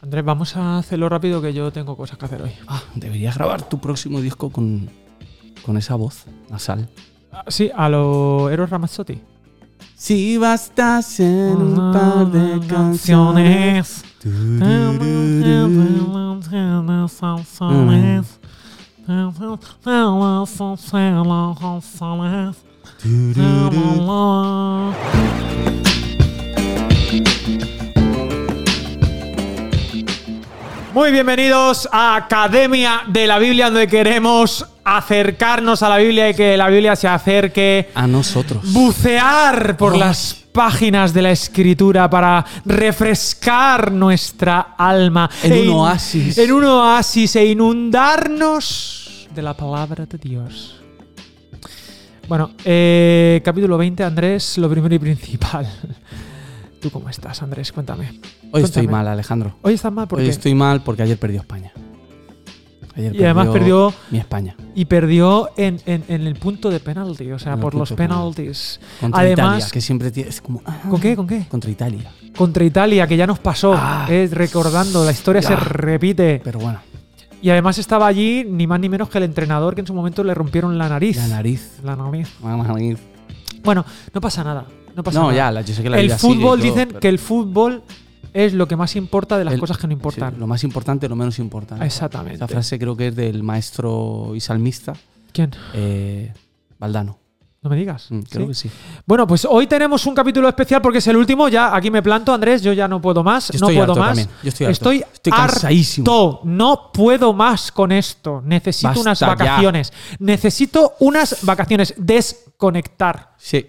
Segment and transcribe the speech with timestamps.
[0.00, 2.52] Andrés, vamos a hacerlo rápido que yo tengo cosas que hacer hoy.
[2.68, 4.88] Ah, deberías grabar tu próximo disco con,
[5.64, 6.88] con esa voz nasal.
[7.32, 9.20] Ah, Sí, a lo Eros Ramazzotti.
[9.96, 14.04] Si bastas en un par de canciones.
[30.98, 36.56] Muy bienvenidos a Academia de la Biblia, donde queremos acercarnos a la Biblia y que
[36.56, 38.72] la Biblia se acerque A nosotros.
[38.72, 39.96] bucear por Oh.
[39.96, 46.36] las páginas de la escritura para refrescar nuestra alma En E un oasis.
[46.36, 50.80] en un oasis e inundarnos de la palabra de Dios.
[52.26, 55.64] Bueno, eh, capítulo 20, Andrés, lo primero y principal.
[56.80, 57.72] ¿Tú cómo estás, Andrés?
[57.72, 58.20] Cuéntame.
[58.52, 59.56] Hoy estoy mal, Alejandro.
[59.62, 61.72] Hoy estás mal porque Hoy estoy mal porque ayer perdió España.
[62.94, 64.56] Ayer y además perdió mi España.
[64.74, 68.80] y perdió en, en- en el punto de penalti, o sea, por los penaltis.
[69.00, 70.62] Contra Además, Italia, que siempre tiene- es como.
[70.66, 71.14] ah, ¿Con qué?
[71.16, 71.46] ¿Con qué?
[71.48, 72.10] Contra Italia.
[72.36, 73.74] Contra Italia, que ya nos pasó.
[73.76, 74.06] Ah.
[74.08, 76.40] eh, recordando, la historia se repite.
[76.44, 76.80] Pero bueno,
[77.40, 80.24] Y además estaba allí ni más ni menos que el entrenador que en su momento
[80.24, 81.16] le rompieron la nariz.
[81.18, 81.78] la nariz.
[81.84, 82.28] La nariz.
[82.40, 82.98] Vamos a venir.
[83.62, 84.66] Bueno, no pasa nada.
[84.94, 85.36] No pasa No, nada.
[85.36, 87.08] ya, la- yo sé que la el vida sigue y fútbol, todo, dicen pero- que
[87.08, 87.82] el fútbol
[88.32, 90.38] es lo que más importa de las El- cosas que no sí, importan.
[90.38, 91.84] lo más importante, lo menos importante.
[91.84, 92.34] Exactamente.
[92.34, 94.92] Esta frase creo que es del maestro y salmista
[95.32, 95.50] ¿Quién?
[95.74, 96.32] eh,
[96.78, 97.18] Valdano.
[97.60, 98.06] No me digas.
[98.10, 98.48] Mm, creo ¿Sí?
[98.48, 98.70] que sí.
[99.04, 101.48] Bueno, pues hoy tenemos un capítulo especial porque es el último.
[101.48, 102.62] Ya aquí me planto, Andrés.
[102.62, 103.48] Yo ya no puedo más.
[103.50, 104.06] Yo no puedo más.
[104.16, 104.72] también, yo estoy harto.
[104.72, 106.04] Estoy, Estoy cansadísimo.
[106.04, 106.40] harto.
[106.44, 108.40] No puedo más con esto.
[108.44, 109.26] Necesito Basta unas ya.
[109.26, 109.92] vacaciones.
[110.20, 111.94] Necesito unas vacaciones.
[111.96, 113.34] Desconectar.
[113.38, 113.66] Sí.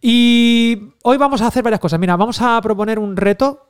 [0.00, 1.98] Y hoy vamos a hacer varias cosas.
[2.00, 3.66] Mira, vamos a proponer un reto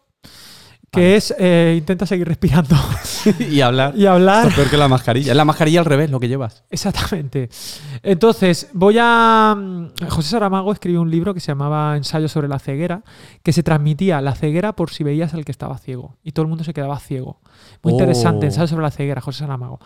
[0.91, 2.75] que es eh, intenta seguir respirando
[3.51, 3.95] y hablar.
[3.97, 4.49] y hablar.
[4.49, 5.33] Es peor que la mascarilla.
[5.33, 6.65] Es la mascarilla al revés lo que llevas.
[6.71, 7.51] Exactamente.
[8.03, 9.55] Entonces, voy a.
[9.57, 13.03] mm, José Saramago escribió un libro que se llamaba Ensayo sobre la ceguera,
[13.43, 16.17] que se transmitía la ceguera por si veías al que estaba ciego.
[16.23, 17.41] Y todo el mundo se quedaba ciego.
[17.83, 17.97] Muy Oh.
[17.97, 19.79] interesante, ensayo sobre la ceguera, José Saramago.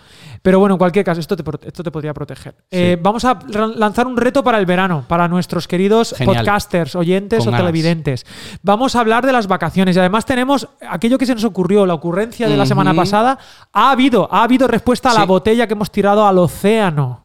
[0.42, 2.54] Pero bueno, en cualquier caso, esto te, esto te podría proteger.
[2.70, 3.38] Eh, vamos a
[3.76, 6.38] lanzar un reto para el verano, para nuestros queridos Genial.
[6.38, 7.60] podcasters, oyentes Con o ganas.
[7.66, 8.26] televidentes.
[8.62, 11.94] Vamos a hablar de las vacaciones y además tenemos aquello que se nos ocurrió, la
[11.94, 13.38] ocurrencia de la semana pasada.
[13.72, 17.24] Ha habido, ha habido respuesta a la botella que hemos tirado al océano.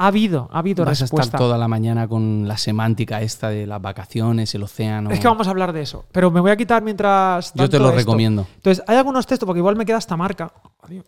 [0.00, 1.26] Ha habido, ha habido Vas a respuesta.
[1.26, 5.10] estar toda la mañana con la semántica esta de las vacaciones, el océano.
[5.10, 6.04] Es que vamos a hablar de eso.
[6.12, 7.52] Pero me voy a quitar mientras.
[7.54, 7.98] Yo te lo esto.
[7.98, 8.46] recomiendo.
[8.54, 10.52] Entonces, hay algunos textos, porque igual me queda esta marca.
[10.82, 11.04] Adiós.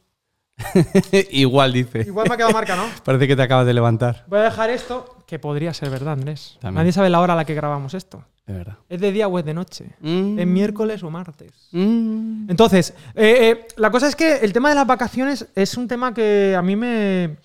[1.31, 2.01] Igual dice.
[2.01, 2.85] Igual me ha quedado marca, ¿no?
[3.05, 4.25] Parece que te acabas de levantar.
[4.29, 6.59] Voy a dejar esto, que podría ser verdad, Andrés.
[6.61, 6.81] También.
[6.83, 8.25] Nadie sabe la hora a la que grabamos esto.
[8.47, 8.77] De verdad.
[8.89, 9.93] ¿Es de día o es de noche?
[10.01, 10.39] Mm.
[10.39, 11.53] ¿Es miércoles o martes?
[11.73, 12.51] Mm.
[12.51, 16.13] Entonces, eh, eh, la cosa es que el tema de las vacaciones es un tema
[16.13, 17.37] que a mí me.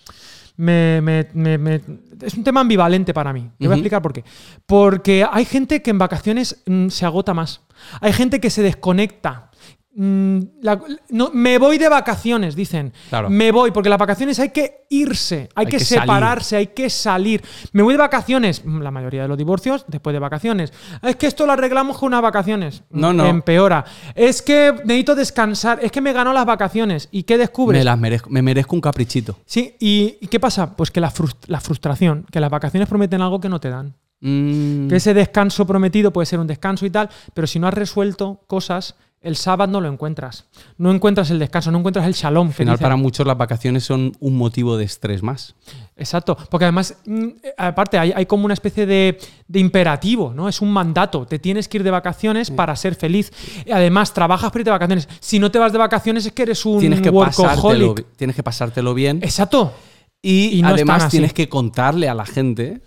[0.57, 1.81] Me- me- me-
[2.21, 3.41] es un tema ambivalente para mí.
[3.59, 4.23] Te voy a explicar por qué.
[4.65, 7.61] Porque hay gente que en vacaciones mm, se agota más.
[8.01, 9.51] Hay gente que se desconecta.
[9.97, 12.91] Mm, la- no, me voy de vacaciones, dicen.
[13.09, 13.29] Claro.
[13.29, 16.01] Me voy, porque las vacaciones hay que irse, hay, Hay que, que salir.
[16.01, 17.41] separarse, hay que salir.
[17.71, 18.63] Me voy de vacaciones.
[18.65, 20.73] Mm, La mayoría de los divorcios después de vacaciones.
[21.01, 22.83] Es que esto lo arreglamos con unas vacaciones.
[22.89, 23.25] No, no.
[23.25, 23.85] Empeora.
[24.15, 25.79] Es que necesito descansar.
[25.81, 27.07] Es que me ganó las vacaciones.
[27.11, 27.79] ¿Y qué descubres?
[27.79, 28.29] Me las merezco.
[28.29, 29.37] Me merezco un caprichito.
[29.45, 30.75] Sí, ¿y, y qué pasa?
[30.75, 33.93] Pues que la, frus- la frustración, que las vacaciones prometen algo que no te dan.
[34.19, 34.87] Mm.
[34.89, 38.41] Que ese descanso prometido puede ser un descanso y tal, pero si no has resuelto
[38.47, 38.95] cosas,
[39.25, 40.45] el sábado no lo encuentras.
[40.77, 42.47] No encuentras el descanso, no encuentras el shalom.
[42.47, 45.55] Al final, para muchos las vacaciones son un motivo de estrés más.
[45.97, 50.47] Exacto, porque además, mm, eh, aparte, hay, hay como una especie de, de imperativo, ¿no?
[50.47, 51.25] Es un mandato.
[51.25, 53.31] Te tienes que ir de vacaciones para ser feliz.
[53.71, 55.09] Además, trabajas para irte de vacaciones.
[55.19, 58.05] Si no te vas de vacaciones, es que eres un Tienes que, workaholic.
[58.15, 59.19] tienes que pasártelo bien.
[59.23, 59.73] Exacto.
[60.21, 62.81] Y, y no están además tienes que contarle a la gente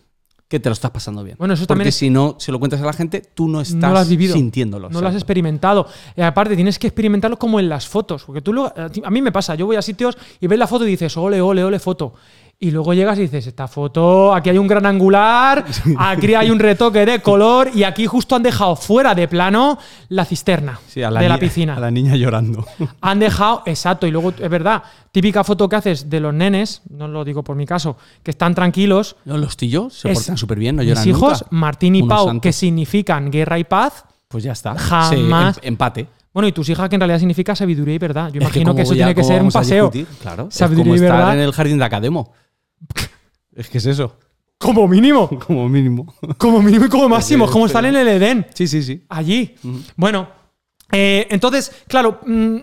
[0.48, 1.36] que te lo estás pasando bien.
[1.38, 3.60] Bueno, eso Porque también es- si no se lo cuentas a la gente, tú no
[3.60, 4.34] estás no lo has vivido.
[4.34, 4.88] sintiéndolo.
[4.88, 5.86] No lo has experimentado.
[6.16, 8.24] Y aparte, tienes que experimentarlo como en las fotos.
[8.24, 8.54] Porque tú
[8.90, 11.14] ti- a mí me pasa, yo voy a sitios y ves la foto y dices,
[11.18, 12.14] ole, ole, ole, foto.
[12.60, 15.64] Y luego llegas y dices, esta foto, aquí hay un gran angular,
[15.96, 19.78] aquí hay un retoque de color y aquí justo han dejado fuera de plano
[20.08, 21.76] la cisterna Sí, a la de la piscina.
[21.76, 22.66] A la niña llorando.
[23.00, 24.82] Han dejado, exacto, y luego es verdad,
[25.12, 28.56] típica foto que haces de los nenes, no lo digo por mi caso, que están
[28.56, 29.14] tranquilos.
[29.24, 31.46] No, los tíos se portan súper bien, no Mis lloran hijos, nunca.
[31.50, 32.42] Martín y Unos Pau, santos.
[32.42, 34.04] que significan guerra y paz.
[34.26, 34.74] Pues ya está.
[34.76, 36.08] Jamás- Sí, em- empate.
[36.34, 38.30] Bueno, y tus hijas, que en realidad significa sabiduría y verdad.
[38.32, 39.90] Yo Es imagino que, eso ya- tiene que ¿cómo ser un paseo.
[39.90, 40.06] discutir?
[40.20, 40.48] Claro.
[40.50, 41.34] Sabiduría es y como estar verdad.
[41.34, 42.32] en el jardín de Academo.
[43.54, 44.16] es que es eso.
[44.58, 45.28] Como mínimo.
[45.46, 46.14] Como mínimo.
[46.36, 47.48] Como mínimo y como máximo.
[47.48, 48.46] Como estar en el Edén.
[48.54, 49.04] Sí, sí, sí.
[49.08, 49.54] Allí.
[49.96, 50.28] Bueno,
[50.90, 52.56] Eh, entonces, claro, mm,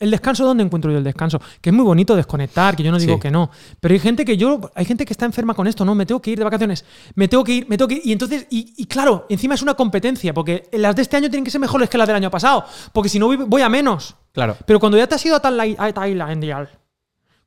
[0.00, 1.40] el descanso, ¿dónde encuentro yo el descanso?
[1.60, 3.20] Que es muy bonito desconectar, que yo no digo Sí.
[3.20, 3.50] que no.
[3.80, 5.94] Pero hay gente que yo, hay gente que está enferma con esto, ¿no?
[5.94, 6.84] Me tengo que ir de vacaciones,
[7.14, 8.02] me tengo que ir, me tengo que ir.
[8.04, 11.44] Y entonces, y, y claro, encima es una competencia, porque las de este año tienen
[11.44, 14.16] que ser mejores que las del año pasado, porque si no voy, voy a menos.
[14.32, 14.56] Claro.
[14.66, 16.68] Pero cuando ya te has ido a, Tala- a Tailandia,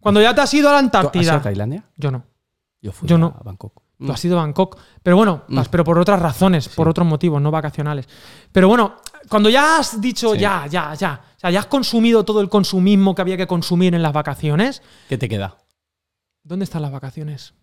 [0.02, 1.84] cuando ya te has ido a la ¿Has ido a Antártida, Tailandia?
[1.98, 2.24] yo no.
[2.82, 3.36] Yo fui Yo a no.
[3.44, 3.82] Bangkok.
[3.98, 4.78] Tú has ido a Bangkok.
[5.04, 5.60] Pero bueno, Mm.
[5.70, 8.08] pero por otras razones, por otros motivos, no vacacionales.
[8.54, 8.96] Pero bueno,
[9.28, 10.40] cuando ya has dicho Sí.
[10.40, 13.94] ya, ya, ya, o sea, ya has consumido todo el consumismo que había que consumir
[13.94, 15.58] en las vacaciones, ¿Qué te queda?
[16.44, 17.54] ¿dónde están las vacaciones?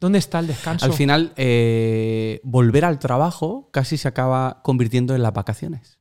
[0.00, 0.84] ¿Dónde está el descanso?
[0.84, 5.99] Al final, eh, volver al trabajo casi se acaba convirtiendo en las vacaciones.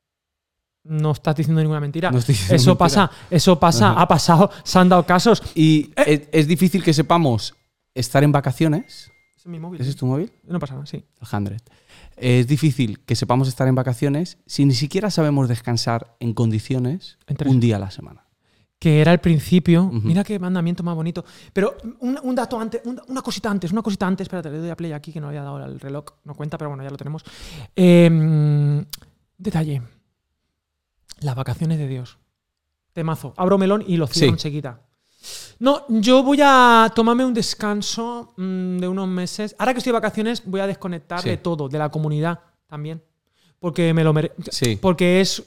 [0.90, 2.10] No estás diciendo ninguna mentira.
[2.12, 2.78] No estoy diciendo eso mentira.
[2.80, 4.02] pasa, eso pasa, Ajá.
[4.02, 5.42] ha pasado, se han dado casos.
[5.56, 6.28] Y Eh.
[6.32, 7.54] es, es difícil que sepamos
[7.94, 9.12] estar en vacaciones.
[9.38, 9.80] Es mi móvil.
[9.82, 10.32] ¿Ese es tu móvil?
[10.48, 11.06] No pasa nada, sí.
[11.22, 11.58] El 100.
[12.18, 17.60] Es difícil que sepamos estar en vacaciones si ni siquiera sabemos descansar en condiciones un
[17.60, 18.26] día a la semana.
[18.80, 19.90] que era el principio.
[19.92, 21.24] Mira qué mandamiento más bonito.
[21.54, 24.24] Pero un, un dato antes, un- una cosita antes, una cosita antes.
[24.26, 26.06] Espérate, le doy a play aquí que no había dado el reloj.
[26.24, 27.24] No cuenta, pero bueno, ya lo tenemos.
[27.76, 28.86] Eh,
[29.38, 29.82] detalle.
[31.21, 32.18] Las vacaciones de Dios.
[32.94, 33.33] Temazo.
[33.38, 34.33] Abro melón y lo cierro Sí.
[34.33, 34.81] enseguida.
[35.60, 39.56] No, yo voy a tomarme un descanso mm, de unos meses.
[39.60, 41.30] Ahora que estoy de vacaciones, voy a desconectar Sí.
[41.30, 43.04] de todo, de la comunidad también.
[43.60, 44.38] Porque me lo merezco.
[44.51, 44.77] Sí.
[44.81, 45.44] Porque es.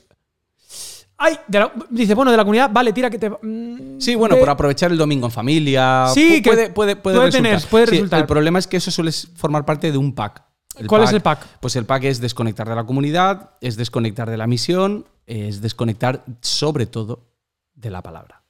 [1.17, 1.39] ¡Ay!
[1.47, 3.31] de la- dice, bueno, de la comunidad, vale, tira que te.
[3.31, 6.07] mm, Sí, bueno, de- por aprovechar el domingo en familia.
[6.13, 7.43] Sí, que puede, puede, puede, puede resultar.
[7.53, 8.21] tener, puede Sí, resultar.
[8.21, 10.43] El problema es que eso suele formar parte de un pack.
[10.87, 11.47] ¿Cuál es el pack?
[11.61, 16.25] Pues el pack es desconectar de la comunidad, es desconectar de la misión, es desconectar
[16.41, 17.29] sobre todo
[17.75, 18.43] de la palabra.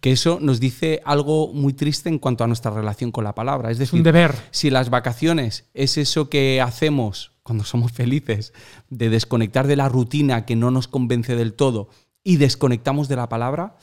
[0.00, 3.68] Que eso nos dice algo muy triste en cuanto a nuestra relación con la palabra.
[3.70, 4.34] Es Es decir, un deber.
[4.50, 8.54] si las vacaciones es eso que hacemos cuando somos felices,
[8.88, 11.90] de desconectar de la rutina que no nos convence del todo
[12.24, 13.76] y desconectamos de la palabra,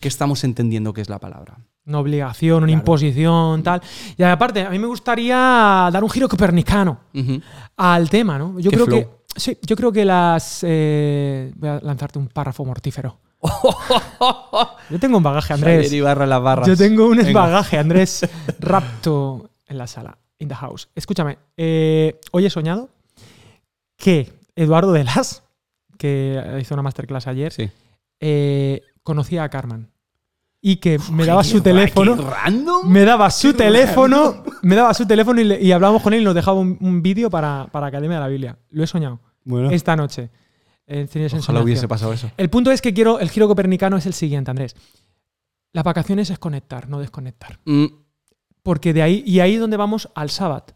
[0.00, 1.58] ¿qué estamos entendiendo que es la palabra?
[1.86, 2.80] Una obligación, una Claro.
[2.80, 3.80] imposición, tal.
[4.16, 7.00] Y aparte, a mí me gustaría dar un giro copernicano
[7.76, 8.58] al tema, ¿no?
[8.60, 8.98] Yo Qué creo flow.
[9.00, 9.08] que.
[9.36, 10.60] Sí, yo creo que las.
[10.62, 13.18] eh, voy a lanzarte un párrafo mortífero.
[14.90, 15.90] Yo tengo un bagaje, Andrés.
[15.92, 16.68] Ibarra las barras.
[16.68, 17.32] Yo tengo un Venga.
[17.40, 18.28] bagaje, Andrés
[18.60, 20.88] Rapto en la sala, in the house.
[20.94, 22.90] Escúchame, eh, hoy he soñado
[23.96, 25.42] que Eduardo de Las,
[25.96, 27.70] que hizo una masterclass ayer, Sí.
[28.20, 29.88] eh, conocía a Carmen
[30.62, 32.16] y que me daba su teléfono.
[32.84, 36.24] Me daba su teléfono, me daba su teléfono y, le- y hablábamos con él y
[36.24, 38.58] nos dejaba un, un vídeo para, para Academia de la Biblia.
[38.70, 40.30] Lo he soñado Bueno, esta noche.
[40.86, 41.06] Eh,
[41.38, 42.30] ojalá hubiese pasado eso.
[42.36, 44.74] El punto es que quiero, el giro copernicano es el siguiente, Andrés.
[45.72, 47.60] Las vacaciones es conectar, no desconectar.
[47.64, 47.84] Mm,
[48.64, 50.66] Porque de ahí, y ahí es donde vamos al sábado.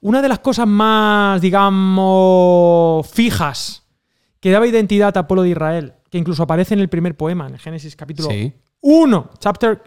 [0.00, 3.86] Una de las cosas más, digamos, fijas
[4.40, 7.54] que daba identidad al pueblo de Israel, que incluso aparece en el primer poema, en
[7.54, 8.52] el Génesis capítulo sí.
[8.82, 9.82] 1, chapter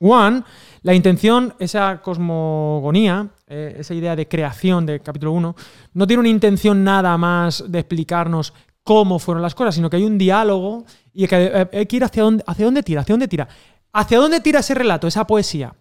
[0.00, 0.44] 1,
[0.82, 5.54] la intención, esa cosmogonía, eh, esa idea de creación del capítulo 1,
[5.92, 10.04] no tiene una intención nada más de explicarnos cómo fueron las cosas, sino que hay
[10.04, 13.28] un diálogo y que eh, hay que ir hacia dónde, hacia dónde tira, hacia dónde
[13.28, 13.48] tira.
[13.92, 15.74] ¿Hacia dónde tira ese relato, esa poesía?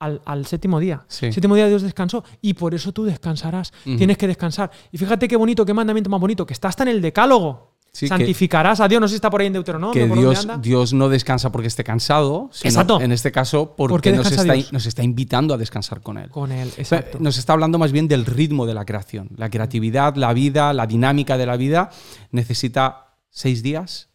[0.00, 1.04] Al, al séptimo día.
[1.08, 1.32] Sí.
[1.32, 3.72] Séptimo día Dios descansó y por eso tú descansarás.
[3.82, 4.70] Tienes que descansar.
[4.92, 7.67] Y fíjate qué bonito, qué mandamiento más bonito, que está hasta en el decálogo.
[7.92, 9.00] Sí, que- Santificarás a Dios.
[9.00, 9.92] No sé si está por ahí en Deuteronomio.
[9.92, 10.58] que por Dios, anda.
[10.58, 13.00] Dios no descansa porque esté cansado, sino Exacto.
[13.00, 16.30] en este caso ¿Por porque qué nos está, nos está invitando a descansar con Él.
[16.30, 17.18] Con él, exacto.
[17.20, 19.30] Nos está hablando más bien del ritmo de la creación.
[19.36, 21.90] La creatividad, la vida, la dinámica de la vida
[22.30, 24.08] necesita seis días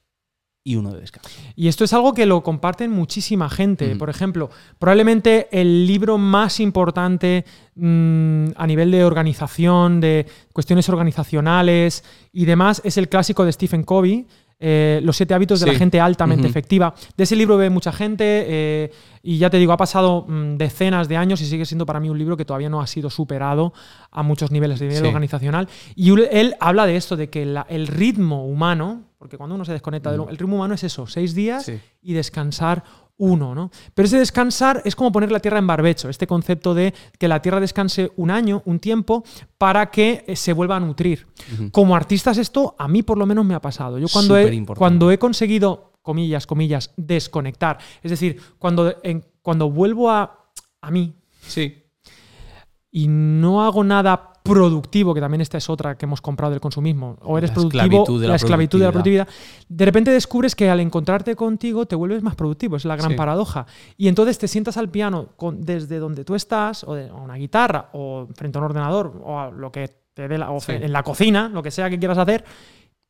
[0.66, 1.30] y uno de descanso.
[1.56, 3.96] Y esto es algo que lo comparten muchísima gente.
[3.96, 3.98] Mm.
[3.98, 7.44] Por ejemplo, probablemente el libro más importante
[7.76, 13.84] mm, a nivel de organización, de cuestiones organizacionales y demás, es el clásico de Stephen
[13.84, 14.26] Covey.
[14.66, 16.94] eh, los siete hábitos de la gente altamente efectiva.
[17.18, 18.92] De ese libro ve mucha gente eh,
[19.22, 22.08] y ya te digo, ha pasado mm, decenas de años y sigue siendo para mí
[22.10, 23.74] un libro que todavía no ha sido superado
[24.10, 25.08] a muchos niveles de nivel Sí.
[25.08, 25.68] organizacional.
[25.96, 29.64] Y él, él habla de esto, de que la- el ritmo humano, porque cuando uno
[29.64, 30.30] se desconecta del Mm.
[30.32, 31.80] el ritmo humano es eso, seis días Sí.
[32.02, 32.84] y descansar
[33.16, 33.72] uno, ¿no?
[33.94, 37.42] Pero ese descansar es como poner la tierra en barbecho, este concepto de que la
[37.42, 39.24] tierra descanse un año, un tiempo,
[39.58, 41.26] para que eh, se vuelva a nutrir.
[41.72, 43.98] Como artistas esto a mí por lo menos me ha pasado.
[43.98, 50.12] Yo cuando, he, cuando he conseguido, comillas, comillas, desconectar, es decir, cuando, en- cuando vuelvo
[50.12, 50.50] a,
[50.82, 51.82] a mí Sí.
[52.92, 57.18] y no hago nada productivo, que también esta es otra que hemos comprado del consumismo,
[57.22, 59.28] o eres La productivo, esclavitud de la, la esclavitud de la productividad.
[59.70, 63.16] de repente descubres que al encontrarte contigo te vuelves más productivo, es la gran Sí.
[63.18, 63.66] paradoja.
[63.98, 67.36] Y entonces te sientas al piano con- desde donde tú estás, o de a una
[67.36, 70.74] guitarra, o frente a un ordenador, o a lo que te dé la, o Sí.
[70.74, 72.44] en la cocina, lo que sea que quieras hacer,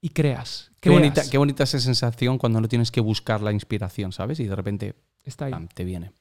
[0.02, 0.72] y creas.
[0.80, 4.40] Qué bonita, qué bonita esa sensación cuando no tienes que buscar la inspiración, ¿sabes?
[4.40, 5.54] Y de repente Está ahí.
[5.74, 6.12] te viene.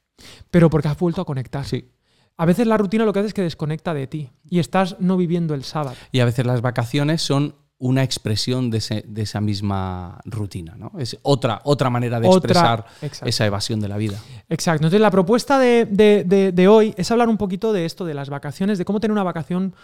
[0.49, 1.65] Pero porque has vuelto a conectar.
[1.65, 1.89] Sí.
[2.37, 5.17] A veces la rutina lo que hace es que desconecta de ti y estás no
[5.17, 5.95] viviendo el sábado.
[6.11, 10.91] Y a veces las vacaciones son una expresión de, ese- de esa misma rutina, ¿no?
[10.97, 12.85] Es otra, otra manera de Otra- expresar
[13.27, 14.17] esa evasión de la vida.
[14.47, 14.81] Exacto.
[14.83, 18.29] Entonces, la propuesta de, de- de- hoy es hablar un poquito de esto, de las
[18.29, 19.75] vacaciones, de cómo tener una vacación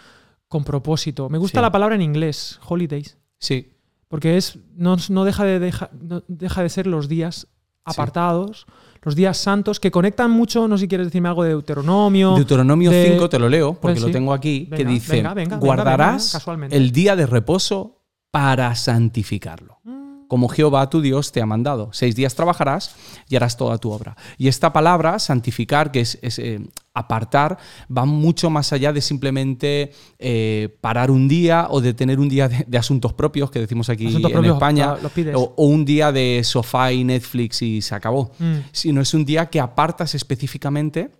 [0.48, 1.28] con propósito.
[1.28, 1.62] Me gusta Sí.
[1.62, 3.72] la palabra en inglés, holidays, Sí,
[4.08, 7.46] porque es, no, no deja, de, deja, no deja de ser los días
[7.84, 8.66] apartados,
[9.02, 12.34] los días santos, que conectan mucho, no sé si quieres decirme algo de Deuteronomio.
[12.34, 15.56] Deuteronomio de- 5 te lo leo porque Pues lo tengo aquí, que dice, venga, venga,
[15.56, 19.78] venga, guardarás el día de reposo para santificarlo.
[19.84, 19.99] Mm.
[20.30, 21.88] Como Jehová tu Dios te ha mandado.
[21.92, 22.94] Seis días trabajarás
[23.28, 24.16] y harás toda tu obra.
[24.38, 26.60] Y esta palabra, santificar, que es, es, eh,
[26.94, 27.58] apartar,
[27.90, 32.48] va mucho más allá de simplemente eh, parar un día o de tener un día
[32.48, 36.42] de, de asuntos propios, que decimos aquí Asuntos en España, ah, o un día de
[36.44, 38.30] sofá y Netflix y se acabó.
[38.38, 38.54] Mm.
[38.70, 41.10] Sino es un día que apartas específicamente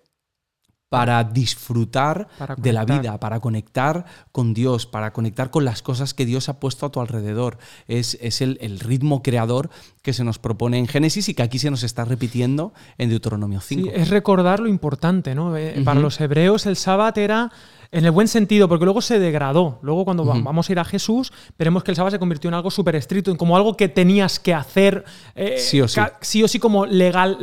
[0.91, 6.13] para disfrutar Para de la vida, para conectar con Dios, para conectar con las cosas
[6.13, 7.59] que Dios ha puesto a tu alrededor.
[7.87, 9.69] Es, es el, el ritmo creador
[10.01, 13.61] que se nos propone en Génesis y que aquí se nos está repitiendo en Deuteronomio
[13.61, 13.83] 5.
[13.89, 15.55] Sí, es recordar lo importante, ¿no?
[15.55, 15.85] Eh, Ujú.
[15.85, 17.53] Para los hebreos el sábado era
[17.93, 19.79] en el buen sentido, porque luego se degradó.
[19.83, 20.43] Luego cuando Ujú.
[20.43, 23.31] vamos a ir a Jesús, veremos que el sábado se convirtió en algo súper estricto,
[23.31, 25.05] en como algo que tenías que hacer
[25.35, 26.01] eh, Sí o sí.
[26.19, 27.37] sí o sí como legal,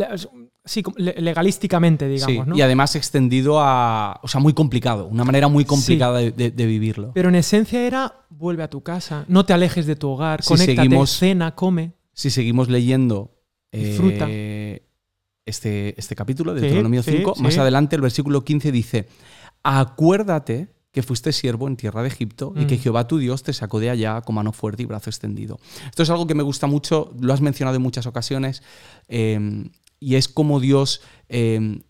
[0.68, 2.56] sí, legalísticamente, digamos, Sí, ¿no?
[2.56, 4.20] Y además extendido a.
[4.22, 7.10] O sea, muy complicado, una manera muy complicada de, de- de vivirlo.
[7.14, 10.48] Pero en esencia era vuelve a tu casa, no te alejes de tu hogar, Si
[10.48, 11.92] conéctate, seguimos- cena, come.
[12.12, 13.34] Si seguimos leyendo.
[13.72, 14.84] eh,
[15.46, 19.08] este, este capítulo de Sí, Deuteronomio sí, 5, más adelante el versículo 15 dice:
[19.62, 22.80] Acuérdate que fuiste siervo en tierra de Egipto y que Mm.
[22.80, 25.58] Jehová tu Dios te sacó de allá con mano fuerte y brazo extendido.
[25.88, 28.62] Esto es algo que me gusta mucho, lo has mencionado en muchas ocasiones,
[29.08, 29.38] eh,
[30.00, 31.80] y es como Dios eh,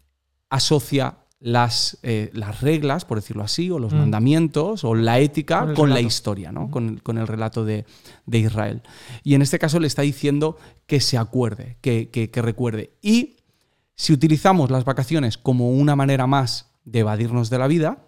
[0.51, 3.99] asocia las, eh, las reglas, por decirlo así, o los Mm.
[3.99, 6.69] mandamientos, o la ética, Con la historia, ¿no?
[6.71, 7.85] con, el- con el relato de,
[8.27, 8.83] de Israel.
[9.23, 12.91] Y en este caso le está diciendo que se acuerde, que, que- que recuerde.
[13.03, 13.37] Y
[13.95, 18.05] si utilizamos las vacaciones como una manera más de evadirnos de la vida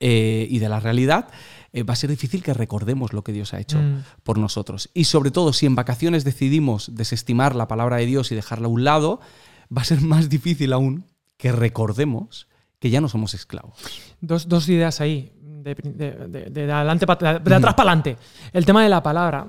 [0.00, 1.28] eh, y de la realidad,
[1.72, 4.02] eh, va a ser difícil que recordemos lo que Dios ha hecho Mm.
[4.22, 4.90] por nosotros.
[4.94, 8.70] Y sobre todo, si en vacaciones decidimos desestimar la palabra de Dios y dejarla a
[8.70, 9.20] un lado,
[9.76, 11.04] va a ser más difícil aún
[11.36, 12.48] que recordemos
[12.78, 13.76] que ya no somos esclavos.
[14.20, 18.16] Dos, dos ideas ahí, de, de- de- de adelante atrás para adelante.
[18.52, 19.46] El tema de la palabra.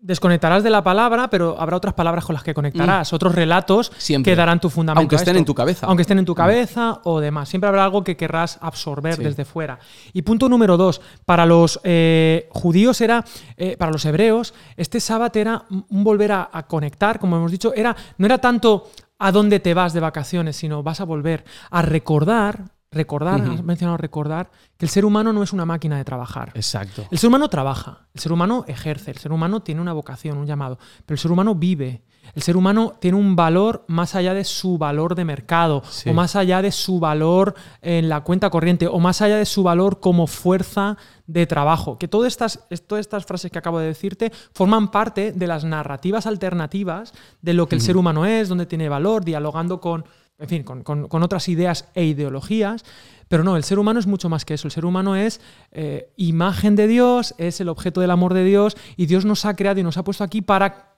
[0.00, 4.32] Desconectarás de la palabra, pero habrá otras palabras con las que conectarás, otros relatos Siempre.
[4.32, 5.00] que darán tu fundamento.
[5.00, 5.38] Aunque a estén esto.
[5.40, 5.86] en tu cabeza.
[5.86, 7.48] Aunque estén en tu cabeza o demás.
[7.48, 9.22] Siempre habrá algo que querrás absorber Sí.
[9.24, 9.78] desde fuera.
[10.12, 13.24] Y punto número dos, para los eh, judíos era,
[13.56, 17.72] eh, para los hebreos, este sábado era un volver a, a conectar, como hemos dicho,
[17.74, 21.82] era, no era tanto a dónde te vas de vacaciones, sino vas a volver a
[21.82, 26.50] recordar, recordar, has mencionado recordar, que el ser humano no es una máquina de trabajar.
[26.54, 27.06] Exacto.
[27.10, 30.46] El ser humano trabaja, el ser humano ejerce, el ser humano tiene una vocación, un
[30.46, 32.02] llamado, pero el ser humano vive.
[32.34, 36.10] El ser humano tiene un valor más allá de su valor de mercado, Sí.
[36.10, 39.62] o más allá de su valor en la cuenta corriente, o más allá de su
[39.62, 41.96] valor como fuerza de trabajo.
[41.98, 45.64] Que todas estas, es- todas estas frases que acabo de decirte forman parte de las
[45.64, 50.04] narrativas alternativas de lo que el ser humano es, donde tiene valor, dialogando con,
[50.38, 52.84] en fin, con, con- con otras ideas e ideologías.
[53.28, 54.66] Pero no, el ser humano es mucho más que eso.
[54.68, 55.40] El ser humano es
[55.70, 59.54] eh, imagen de Dios, es el objeto del amor de Dios y Dios nos ha
[59.54, 60.96] creado y nos ha puesto aquí para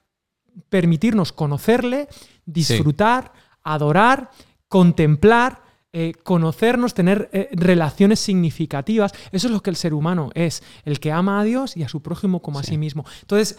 [0.69, 2.09] permitirnos conocerle,
[2.45, 3.33] disfrutar,
[3.63, 4.31] adorar,
[4.69, 9.13] contemplar, eh, conocernos, tener eh, relaciones significativas.
[9.33, 11.89] Eso es lo que el ser humano es, el que ama a Dios y a
[11.89, 12.71] su prójimo como a Sí.
[12.73, 13.05] sí mismo.
[13.23, 13.59] Entonces,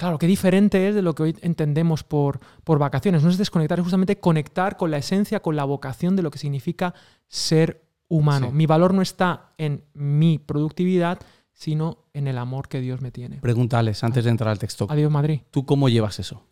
[0.00, 3.22] claro, qué diferente es de lo que hoy entendemos por, por vacaciones.
[3.22, 6.38] No es desconectar, es justamente conectar con la esencia, con la vocación de lo que
[6.38, 6.94] significa
[7.28, 8.48] ser humano.
[8.48, 8.54] Sí.
[8.54, 11.18] Mi valor no está en mi productividad,
[11.52, 13.36] sino en el amor que Dios me tiene.
[13.36, 14.86] Pregúntales antes de entrar al texto.
[14.88, 15.42] Adiós, Madrid.
[15.50, 16.42] ¿Tú cómo llevas eso?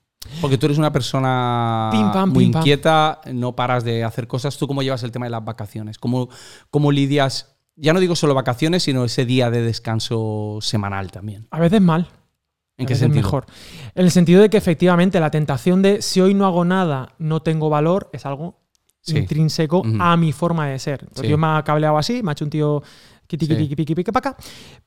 [0.42, 2.60] Porque tú eres una persona Pim, pam, muy pim, pam.
[2.60, 4.58] inquieta, no paras de hacer cosas.
[4.58, 5.96] ¿Tú cómo llevas el tema de las vacaciones?
[5.96, 6.28] ¿Cómo,
[6.70, 11.46] cómo lidias, ya no digo solo vacaciones, sino ese día de descanso semanal también?
[11.50, 12.08] A veces mal.
[12.78, 13.22] ¿En qué sentido?
[13.22, 13.44] mejor.
[13.94, 17.40] En el sentido de que efectivamente la tentación de si hoy no hago nada, no
[17.42, 18.56] tengo valor, es algo
[19.00, 19.16] Sí.
[19.18, 19.96] intrínseco Ujú.
[20.00, 21.00] a mi forma de ser.
[21.02, 21.28] Entonces, Sí.
[21.28, 22.82] Yo me ha cableado así, me ha hecho un tío
[23.26, 24.36] piqui, piqui, paca.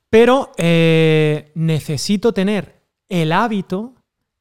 [0.10, 3.94] Pero eh, necesito tener el hábito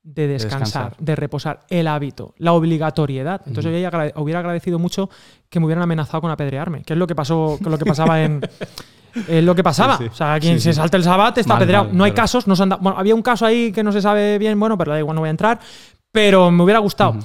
[0.02, 0.96] de descansar, descansar.
[0.98, 3.42] de reposar, el hábito, la obligatoriedad.
[3.46, 3.72] Entonces Ujú.
[3.72, 5.10] yo hubiera agrade- hubiera agradecido mucho
[5.48, 7.84] que me hubieran amenazado con apedrearme, que es lo que pasó, que es lo que
[7.84, 8.40] pasaba en,
[9.28, 9.96] Es lo que pasaba.
[9.98, 10.10] Sí, sí.
[10.12, 11.84] O sea, quien Sí, se salta el sabat está Mal, apedreado.
[11.86, 12.22] mal, no hay claro.
[12.24, 14.58] casos, no se han dado- Bueno, había un caso ahí que no se sabe bien,
[14.60, 15.60] bueno, pero da igual, no voy a entrar.
[16.12, 17.16] Pero me hubiera gustado.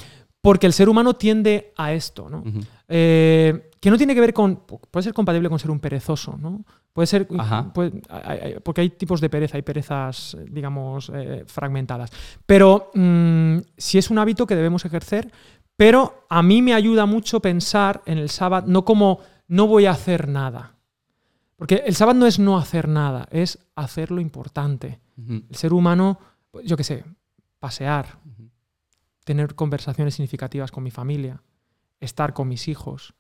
[0.42, 2.44] Porque el ser humano tiende a esto, ¿no?
[2.88, 4.58] Eh, que no tiene que ver con.
[4.92, 6.64] Puede ser compatible con ser un perezoso, ¿no?
[6.94, 7.28] Puede ser.
[7.38, 7.74] Ajá.
[7.74, 12.12] puede- hay- hay- porque hay tipos de pereza, hay perezas, eh, digamos, eh, fragmentadas.
[12.46, 15.32] Pero mm, sí es un hábito que debemos ejercer,
[15.76, 19.92] pero a mí me ayuda mucho pensar en el sábado no como no voy a
[19.92, 20.75] hacer nada.
[21.56, 25.00] Porque el sábado no es no hacer nada, es hacer lo importante.
[25.18, 26.20] El ser humano,
[26.66, 27.06] yo qué sé,
[27.60, 28.20] pasear,
[29.24, 31.42] tener conversaciones significativas con mi familia,
[32.00, 33.14] estar con mis hijos.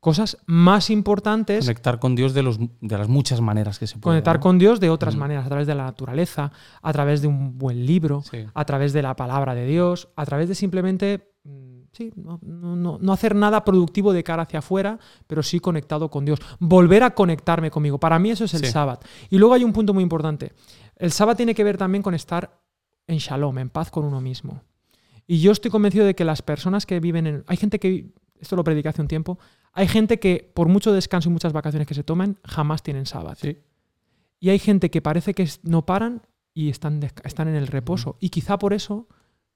[0.00, 4.12] Cosas más importantes, Conectar con Dios de, los, de las muchas maneras que se puede.
[4.16, 4.40] conectar ¿no?
[4.42, 7.86] con Dios de otras maneras, a través de la naturaleza, a través de un buen
[7.86, 8.44] libro, Sí.
[8.52, 12.76] a través de la palabra de Dios, a través de simplemente, mm, sí, no, no-
[12.76, 16.38] no- no hacer nada productivo de cara hacia afuera, pero sí conectado con Dios.
[16.58, 17.98] Volver a conectarme conmigo.
[17.98, 18.72] Para mí eso es el Sí.
[18.72, 19.00] sábado.
[19.30, 20.52] Y luego hay un punto muy importante.
[20.96, 22.60] El sábado tiene que ver también con estar
[23.06, 24.62] en shalom, en paz con uno mismo.
[25.26, 27.44] Y yo estoy convencido de que las personas que viven en...
[27.46, 28.12] Hay gente que...
[28.40, 29.38] Esto lo prediqué hace un tiempo.
[29.72, 33.36] Hay gente que por mucho descanso y muchas vacaciones que se toman, jamás tienen sábado.
[33.40, 33.56] Sí.
[34.38, 36.22] Y hay gente que parece que no paran
[36.52, 38.16] y están, están en el reposo.
[38.20, 39.08] Y quizá por eso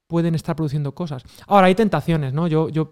[0.09, 1.23] pueden estar produciendo cosas.
[1.47, 2.49] Ahora, hay tentaciones, ¿no?
[2.49, 2.91] Yo, yo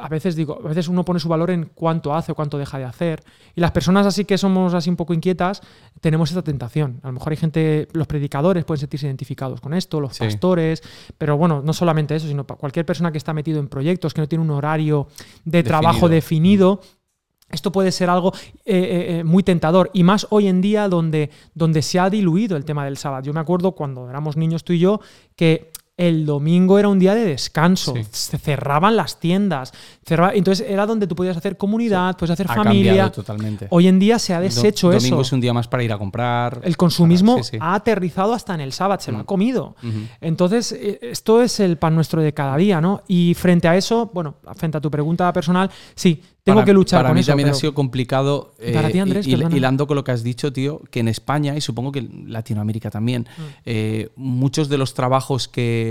[0.00, 2.78] a veces digo, a veces uno pone su valor en cuánto hace o cuánto deja
[2.78, 3.24] de hacer.
[3.56, 5.60] Y las personas así que somos así un poco inquietas,
[6.00, 7.00] tenemos esta tentación.
[7.02, 10.24] A lo mejor hay gente, los predicadores pueden sentirse identificados con esto, los Sí.
[10.24, 10.82] pastores,
[11.18, 14.28] pero bueno, no solamente eso, sino cualquier persona que está metido en proyectos, que no
[14.28, 15.08] tiene un horario
[15.44, 16.80] de trabajo definido.
[17.48, 21.30] Esto puede ser algo eh, eh, eh, muy tentador y más hoy en día donde,
[21.54, 23.24] donde se ha diluido el tema del sábado.
[23.24, 25.00] Yo me acuerdo cuando éramos niños tú y yo
[25.34, 28.02] que el domingo era un día de descanso, Sí.
[28.10, 29.72] se cerraban las tiendas,
[30.04, 32.90] cerraba- entonces era donde tú podías hacer comunidad, puedes hacer Ha familia.
[32.92, 33.66] cambiado totalmente.
[33.70, 35.20] Hoy en día se ha Do- deshecho Domingo eso.
[35.20, 36.60] es un día más para ir a comprar.
[36.64, 37.58] El consumismo sí.
[37.60, 39.26] ha aterrizado hasta en el sábado, se lo ha Mm.
[39.26, 39.76] comido.
[40.20, 43.02] Entonces, eh, esto es el pan nuestro de cada día, ¿no?
[43.06, 46.98] Y frente a eso, bueno, frente a tu pregunta personal, sí, tengo Para- que luchar
[47.00, 47.30] para con mí eso.
[47.30, 48.54] también ha sido complicado.
[48.58, 49.56] eh, Para ti, Andrés, y- y- perdona.
[49.56, 52.90] hilando con lo que has dicho, tío, que en España y supongo que en Latinoamérica
[52.90, 53.42] también, Mm.
[53.66, 55.81] eh, muchos de los trabajos que,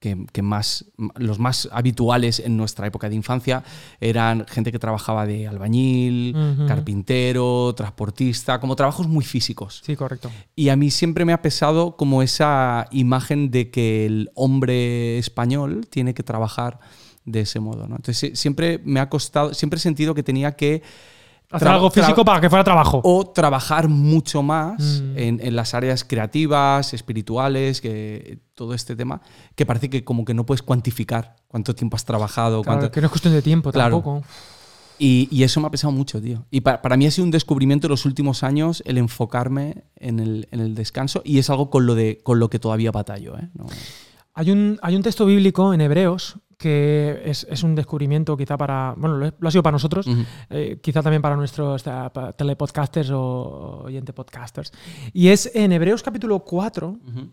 [0.00, 0.84] que, que más,
[1.16, 3.64] los más habituales en nuestra época de infancia
[4.00, 6.36] eran gente que trabajaba de albañil,
[6.68, 9.80] carpintero, transportista, como trabajos muy físicos.
[9.82, 10.30] Sí, correcto.
[10.54, 15.86] Y a mí siempre me ha pesado como esa imagen de que el hombre español
[15.88, 16.80] tiene que trabajar
[17.24, 17.88] de ese modo.
[17.88, 17.96] ¿no?
[17.96, 20.82] Entonces sie- siempre me ha costado, siempre he sentido que tenía que
[21.50, 23.00] Hacer algo físico para que fuera trabajo.
[23.04, 25.18] o trabajar mucho más Mm.
[25.18, 29.20] en, en las áreas creativas, espirituales, que todo este tema,
[29.54, 32.62] que parece que como que no puedes cuantificar cuánto tiempo has trabajado.
[32.62, 33.96] Claro, cuánto- que no es cuestión de tiempo Claro.
[33.96, 34.22] tampoco.
[34.98, 36.44] y, y eso me ha pesado mucho, tío.
[36.52, 40.20] Y pa- para mí ha sido un descubrimiento en los últimos años el enfocarme en
[40.20, 43.36] el, en el descanso y es algo con lo, de, con lo que todavía batallo.
[43.36, 43.48] ¿eh?
[43.54, 43.66] No-
[44.34, 48.94] Hay un, hay un texto bíblico en Hebreos que es, es un descubrimiento quizá para,
[48.96, 50.06] bueno, lo, lo ha sido para nosotros,
[50.50, 51.90] eh, quizá también para nuestros eh,
[52.36, 54.72] telepodcasters o oyente podcasters.
[55.12, 57.30] Y es en Hebreos capítulo 4, Ujú.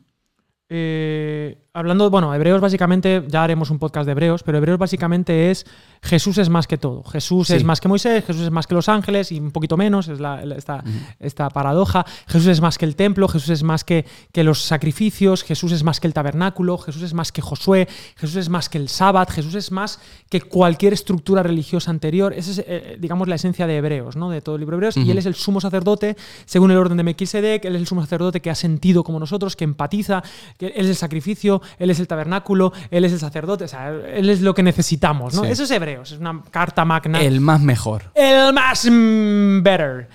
[0.74, 5.66] Eh, hablando, bueno, Hebreos básicamente, ya haremos un podcast de Hebreos, pero Hebreos básicamente es
[6.02, 7.04] Jesús es más que todo.
[7.04, 7.56] Jesús Sí.
[7.56, 10.22] es más que Moisés, Jesús es más que los ángeles y un poquito menos, es
[10.22, 10.82] la, esta,
[11.20, 12.06] esta paradoja.
[12.26, 15.84] Jesús es más que el templo, Jesús es más que, que los sacrificios, Jesús es
[15.84, 19.30] más que el tabernáculo, Jesús es más que Josué, Jesús es más que el sábado,
[19.30, 22.34] Jesús es más que cualquier estructura religiosa anterior.
[22.34, 24.30] Esa es, eh, digamos, la esencia de Hebreos, ¿no?
[24.30, 24.98] De todo el libro de Hebreos.
[24.98, 28.02] Y él es el sumo sacerdote, según el orden de Melquisedec, él es el sumo
[28.02, 30.24] sacerdote que ha sentido como nosotros, que empatiza,
[30.62, 33.90] que él es el sacrificio, él es el tabernáculo, él es el sacerdote, o sea,
[33.90, 35.44] él es lo que necesitamos, ¿no?
[35.44, 35.50] Sí.
[35.50, 37.20] Eso es Hebreos, es una carta magna.
[37.20, 38.12] El más mejor.
[38.14, 40.08] El más mm, better.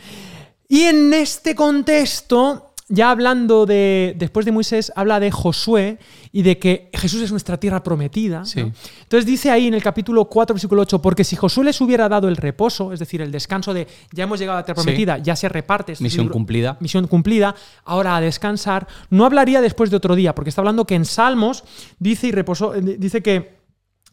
[0.68, 5.99] Y en este contexto, ya hablando de, después de Moisés, habla de Josué
[6.31, 8.40] y de que Jesús es nuestra tierra prometida.
[8.40, 8.44] ¿no?
[8.46, 8.61] Sí.
[8.61, 12.29] Entonces dice ahí en el capítulo 4, versículo 8, porque si Josué les hubiera dado
[12.29, 14.87] el reposo, es decir, el descanso de ya hemos llegado a la tierra Sí.
[14.87, 15.92] prometida, ya se reparte.
[15.92, 16.77] este Misión libro- cumplida.
[16.81, 20.94] misión cumplida, ahora a descansar, no hablaría después de otro día, porque está hablando que
[20.94, 21.64] en Salmos
[21.99, 23.57] dice y reposó, eh, dice que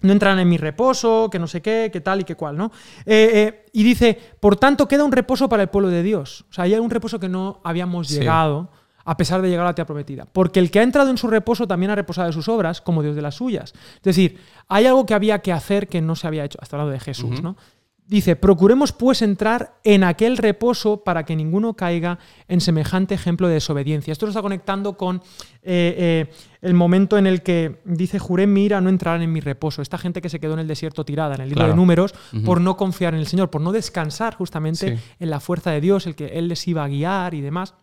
[0.03, 2.71] no entran en mi reposo, que no sé qué, que tal y que cual, ¿no?
[3.05, 6.45] Eh, eh, y dice, por tanto, queda un reposo para el pueblo de Dios.
[6.49, 8.19] O sea, hay un reposo que no habíamos Sí.
[8.19, 8.69] llegado
[9.05, 10.25] a pesar de llegar a la tierra prometida.
[10.31, 13.01] Porque el que ha entrado en su reposo también ha reposado de sus obras, como
[13.01, 13.73] Dios de las suyas.
[13.97, 14.39] Es decir,
[14.69, 16.57] hay algo que había que hacer que no se había hecho.
[16.61, 17.41] Hasta hablando de Jesús.
[17.41, 17.57] ¿no?
[18.05, 23.53] Dice, procuremos pues entrar en aquel reposo para que ninguno caiga en semejante ejemplo de
[23.55, 24.11] desobediencia.
[24.11, 25.17] Esto lo está conectando con
[25.63, 29.39] eh, eh, el momento en el que dice, juré mi ira no entrar en mi
[29.39, 29.81] reposo.
[29.81, 31.73] Esta gente que se quedó en el desierto tirada, en el libro Claro.
[31.73, 32.13] de números,
[32.45, 35.03] por no confiar en el Señor, por no descansar justamente Sí.
[35.19, 37.73] en la fuerza de Dios, el que Él les iba a guiar y demás.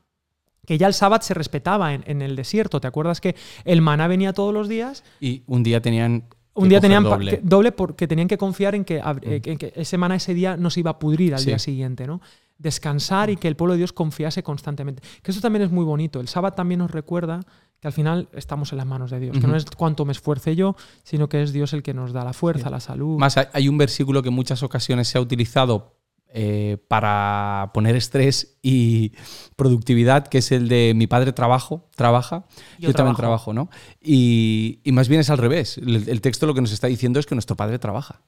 [0.66, 2.78] Que ya el sábado se respetaba en, en el desierto.
[2.80, 5.02] ¿Te acuerdas que el maná venía todos los días?
[5.18, 6.24] Y un día tenían.
[6.60, 7.30] Un que día tenían doble.
[7.32, 10.56] que- doble porque tenían que confiar en que, eh, en que ese maná ese día
[10.56, 11.46] no se iba a pudrir al Sí.
[11.46, 12.20] día siguiente, ¿no?
[12.58, 15.02] Descansar y que el pueblo de Dios confiase constantemente.
[15.22, 16.20] Que eso también es muy bonito.
[16.20, 17.40] El sábado también nos recuerda
[17.80, 19.38] que al final estamos en las manos de Dios.
[19.38, 22.22] Que no es cuánto me esfuerce yo, sino que es Dios el que nos da
[22.24, 22.70] la fuerza, Sí.
[22.70, 23.18] la salud.
[23.18, 25.94] Más hay un versículo que en muchas ocasiones se ha utilizado
[26.32, 29.12] eh, para poner estrés y
[29.56, 32.44] productividad, que es el de mi padre trabajo, trabaja,
[32.78, 33.52] Yo yo, también trabajo.
[33.52, 33.68] ¿no?
[34.00, 35.78] Y, y más bien es al revés.
[35.78, 38.22] El, el texto lo que nos está diciendo es que nuestro padre trabaja.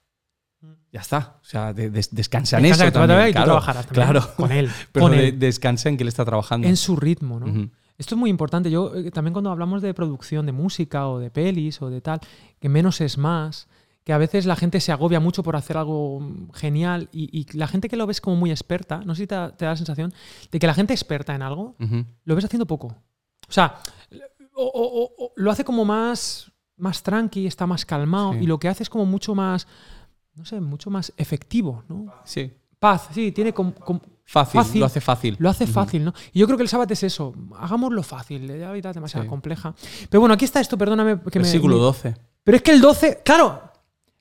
[0.93, 1.38] Ya está.
[1.41, 4.35] O sea, de- des- descansa en eso también, y tú claro, trabajarás también, Claro.
[4.37, 6.69] con él, Pero con de- descansa en que él está trabajando.
[6.69, 7.71] en su ritmo, ¿no?
[7.99, 8.71] Esto es muy importante.
[8.71, 12.21] Yo eh, también cuando hablamos de producción de música o de pelis o de tal,
[12.61, 13.69] que menos es más,
[14.05, 16.21] que a veces la gente se agobia mucho por hacer algo
[16.55, 19.35] genial y, y la gente que lo ves como muy experta, no sé si te,
[19.35, 20.12] da- te da la sensación
[20.51, 21.77] de que la gente experta en algo
[22.25, 22.88] lo ves haciendo poco.
[23.49, 23.79] O sea,
[24.55, 28.38] o- o- o- o lo hace como más, más tranqui, está más calmado Sí.
[28.43, 29.67] y lo que hace es como mucho más,
[30.35, 32.12] no sé, mucho más efectivo, ¿no?
[32.25, 32.53] Sí.
[32.79, 34.81] Paz, sí, tiene com- com- Fácil, Fácil.
[34.81, 35.37] lo hace fácil.
[35.38, 36.15] lo hace fácil, ¿no?
[36.33, 37.35] Y yo creo que el sábado es eso.
[37.59, 38.47] Hagámoslo fácil.
[38.61, 39.29] La vida es demasiado Sí.
[39.29, 39.75] compleja.
[40.09, 41.19] Pero bueno, aquí está esto, perdóname.
[41.31, 42.15] Que me- Versículo me- 12.
[42.43, 43.61] Pero es que el 12, claro,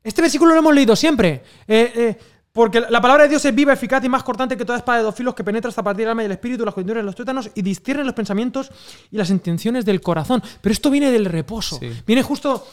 [0.04, 1.44] este versículo lo hemos leído siempre.
[1.68, 2.18] Eh, eh,
[2.54, 5.04] porque la palabra de Dios es viva, eficaz y más cortante que toda espada de
[5.06, 7.16] dos filos que penetra hasta partir del alma y el espíritu, las coyunturas de los
[7.16, 8.72] tuétanos y discierne los pensamientos
[9.10, 10.44] y las intenciones del corazón.
[10.60, 11.78] Pero esto viene del reposo.
[11.80, 11.90] Sí.
[12.06, 12.68] Viene justo.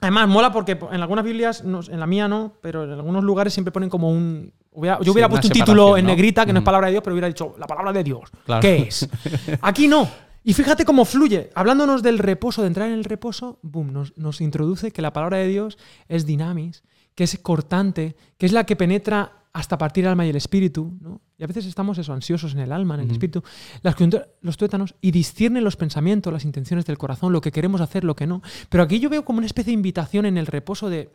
[0.00, 3.52] Además, mola porque en algunas Biblias, no- en la mía no, pero en algunos lugares
[3.54, 4.52] siempre ponen como un.
[4.74, 6.10] yo Sí, hubiera puesto un título en ¿no?
[6.12, 6.66] negrita que no es Ujú.
[6.66, 8.20] palabra de Dios, pero hubiera dicho la palabra de Dios.
[8.44, 8.60] Claro.
[8.60, 9.08] ¿Qué es?
[9.62, 10.06] Aquí no.
[10.46, 11.50] Y fíjate cómo fluye.
[11.56, 15.38] Hablándonos del reposo, de entrar en el reposo, boom, nos, nos introduce que la palabra
[15.38, 15.76] de Dios
[16.08, 16.84] es dinamis,
[17.16, 20.92] que es cortante, que es la que penetra hasta partir el alma y el espíritu.
[21.00, 21.20] ¿no?
[21.36, 23.42] Y a veces estamos eso, ansiosos en el alma, en el espíritu.
[23.82, 23.96] Las
[24.40, 28.14] los tuétanos y discierne los pensamientos, las intenciones del corazón, lo que queremos hacer, lo
[28.14, 28.40] que no.
[28.68, 31.10] Pero aquí yo veo como una especie de invitación en el reposo de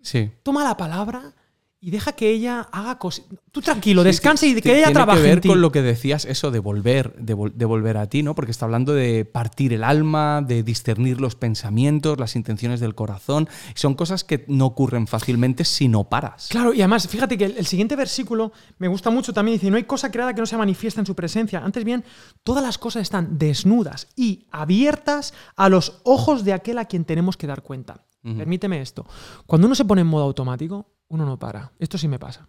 [0.00, 0.30] Sí.
[0.42, 1.34] toma la palabra
[1.82, 3.26] y deja que ella haga cosas.
[3.52, 5.48] Tú tranquilo, descansa y que ella tiene trabaje que ver en ti.
[5.48, 8.34] con lo que decías, eso de volver, de, vol- de volver a ti, ¿no?
[8.34, 13.50] Porque está hablando de partir el alma, de discernir los pensamientos, las intenciones del corazón.
[13.74, 16.48] Son cosas que no ocurren fácilmente si no paras.
[16.48, 19.58] Claro, y además, fíjate que el, el siguiente versículo me gusta mucho también.
[19.58, 21.60] Dice, no hay cosa creada que no se manifiesta en su presencia.
[21.62, 22.04] Antes bien,
[22.44, 27.36] todas las cosas están desnudas y abiertas a los ojos de aquel a quien tenemos
[27.36, 28.06] que dar cuenta.
[28.22, 29.04] Permíteme esto.
[29.44, 31.72] Cuando uno se pone en modo automático, uno no para.
[31.78, 32.48] Esto sí me pasa.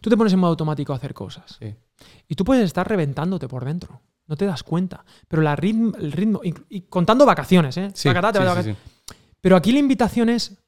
[0.00, 1.56] Tú te pones en modo automático a hacer cosas.
[1.58, 1.74] Sí.
[2.28, 4.00] Y tú puedes estar reventándote por dentro.
[4.26, 5.04] No te das cuenta.
[5.26, 7.90] Pero la ritmo, el ritmo, y contando vacaciones, ¿eh?
[7.94, 8.08] Sí,
[8.62, 8.76] sí.
[9.40, 10.58] Pero aquí la invitación es,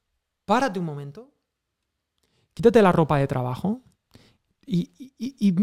[0.44, 1.32] párate un momento,
[2.54, 3.82] quítate la ropa de trabajo
[4.66, 5.54] y,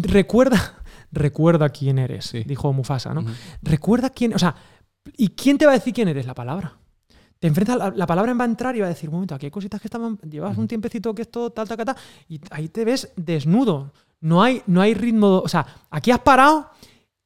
[0.00, 3.24] recuerda, recuerda quién eres, dijo Mufasa, ¿no?
[3.62, 4.56] Recuerda quién, o sea,
[5.16, 6.26] ¿y quién te va a decir quién eres?
[6.26, 6.78] La palabra.
[7.46, 9.46] Te enfrentas, la, la palabra va a entrar y va a decir, un momento, aquí
[9.46, 11.96] hay cositas que estaban, llevas un tiempecito que esto, tal, tal, tal, tal",
[12.28, 13.92] y ahí te ves desnudo.
[14.20, 16.70] No hay, no hay ritmo, o sea, aquí has parado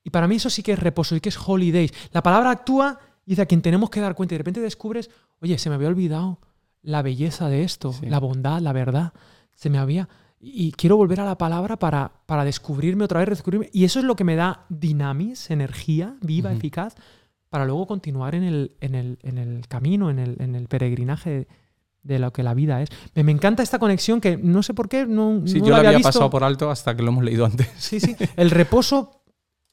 [0.05, 1.93] y para mí eso sí que es reposo y que es holidays.
[2.13, 5.09] La palabra actúa y dice a quien tenemos que dar cuenta y de repente descubres,
[5.41, 6.39] oye, se me había olvidado
[6.83, 8.07] la belleza de esto, Sí.
[8.07, 9.13] la bondad, la verdad.
[9.55, 10.09] Se me había...
[10.43, 13.69] Y quiero volver a la palabra para, para descubrirme otra vez, redescubrirme.
[13.75, 16.57] Y eso es lo que me da dinamis, energía viva, Ujú.
[16.59, 16.95] eficaz,
[17.51, 21.31] para luego continuar en el, en el, en el camino, en el, en el peregrinaje
[21.31, 21.49] de,
[22.03, 22.89] de lo que la vida es.
[23.15, 25.79] Me, me encanta esta conexión que no sé por qué no, Sí, no yo la
[25.79, 26.09] había visto.
[26.09, 27.69] pasado por alto hasta que lo hemos leído antes.
[27.77, 28.17] Sí, sí.
[28.37, 29.23] El reposo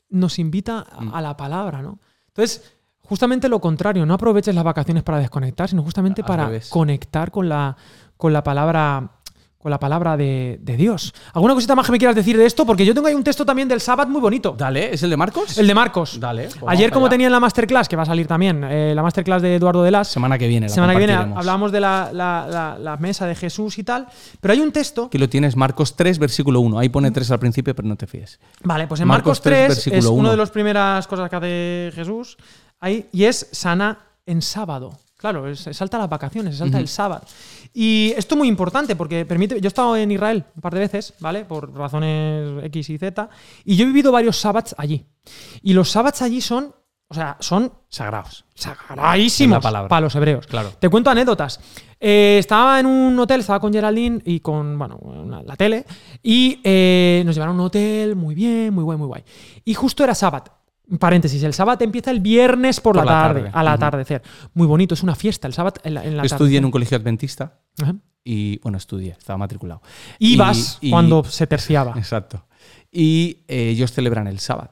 [0.09, 1.13] nos invita a- Mm.
[1.15, 1.99] a la palabra, ¿no?
[2.27, 6.69] Entonces, justamente lo contrario, no aproveches las vacaciones para desconectar, sino justamente Al para revés.
[6.69, 7.77] conectar con la,
[8.17, 9.16] con la palabra
[9.57, 11.13] con la palabra de, de Dios.
[11.33, 12.65] ¿Alguna cosita más que me quieras decir de esto?
[12.65, 14.55] Porque yo tengo ahí un texto también del sábado muy bonito.
[14.57, 15.57] Dale, ¿es el de Marcos?
[15.57, 16.19] El de Marcos.
[16.19, 16.49] Dale.
[16.59, 17.11] pues Ayer, como allá.
[17.11, 19.91] tenía en la masterclass, que va a salir también, eh, la masterclass de Eduardo de
[19.91, 20.67] Las, Semana que viene.
[20.67, 24.07] la semana que viene hablábamos de la, la- la- la mesa de Jesús y tal,
[24.39, 26.77] pero hay un texto Aquí lo tienes, Marcos 3, versículo 1.
[26.79, 28.39] Ahí pone 3 al principio, pero no te fíes.
[28.63, 30.31] Vale, pues en Marcos Marcos 3, 3, versículo es una 1.
[30.31, 32.37] de las primeras cosas que hace Jesús
[32.79, 34.99] ahí, y es sana en sábado.
[35.17, 37.23] Claro, se salta las vacaciones, se salta el sábado.
[37.79, 39.61] Y esto es muy importante porque permite.
[39.61, 41.45] Yo he estado en Israel un par de veces, ¿vale?
[41.45, 43.29] Por razones X y Z.
[43.65, 45.05] Y yo he vivido varios sábados allí.
[45.61, 46.73] Y los sábados allí son
[47.09, 48.43] O sea, son Sagrados.
[48.55, 49.87] sagradísimos palabra.
[49.87, 50.45] para los hebreos.
[50.47, 50.71] Claro.
[50.79, 51.59] Te cuento anécdotas.
[51.99, 55.85] Eh, estaba en un hotel, estaba con Geraldine y con, bueno, una- la tele,
[56.21, 59.23] y eh, nos llevaron a un hotel muy bien, muy guay, muy guay.
[59.65, 60.51] Y justo era sábado.
[60.99, 63.51] Paréntesis, el sábado empieza el viernes por, Por la, la tarde, tarde.
[63.53, 64.21] al atardecer.
[64.53, 66.43] Muy bonito, es una fiesta el sábado en la, en la Yo tarde.
[66.43, 67.95] estudié en un colegio adventista Ajá.
[68.23, 69.81] y, bueno, estudié, estaba matriculado.
[70.19, 71.93] Ibas Y- y- cuando se terciaba.
[71.97, 72.45] Exacto.
[72.91, 74.71] Y eh, ellos celebran el sábado.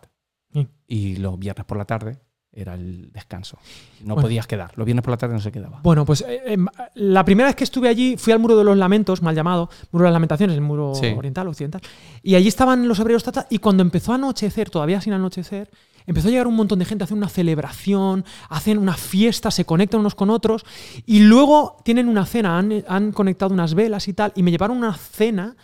[0.54, 0.68] Sí.
[0.88, 2.18] Y los viernes por la tarde
[2.52, 3.58] era el descanso.
[4.02, 4.22] No Bueno.
[4.28, 4.72] podías quedar.
[4.78, 5.82] Los viernes por la tarde no se quedaba.
[5.84, 6.66] Bueno, pues eh, em,
[6.96, 10.04] la primera vez que estuve allí fui al Muro de los Lamentos, mal llamado, Muro
[10.04, 11.08] de las Lamentaciones, el muro Sí.
[11.08, 11.82] oriental, occidental.
[12.24, 15.70] Y allí estaban los hebreos tata, y cuando empezó a anochecer, todavía sin anochecer,
[16.06, 20.00] empezó a llegar un montón de gente, hacen una celebración, hacen una fiesta, se conectan
[20.00, 20.66] unos con otros,
[21.06, 24.78] y luego tienen una cena, han, han conectado unas velas y tal, y me llevaron
[24.78, 25.56] una cena,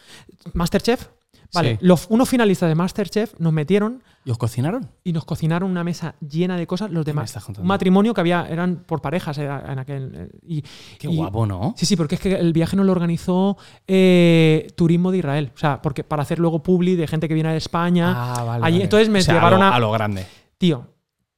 [0.54, 1.08] Masterchef.
[1.54, 1.86] Vale, Sí.
[1.86, 4.90] los, unos finalistas de Masterchef nos metieron ¿Y os cocinaron?
[5.04, 6.92] y nos cocinaron una mesa llena de cosas.
[6.92, 10.12] Los demás, un matrimonio que había, eran por parejas era en aquel.
[10.16, 10.62] eh, Y,
[10.98, 11.74] Qué y- guapo, ¿no?
[11.76, 15.52] Sí, sí, porque es que el viaje nos lo organizó eh, Turismo de Israel.
[15.54, 18.14] O sea, porque para hacer luego publi de gente que viene de España.
[18.16, 18.66] Ah, vale.
[18.66, 18.84] Allí- vale.
[18.84, 20.26] entonces me O sea, llevaron a lo, a- a lo grande.
[20.58, 20.88] Tío,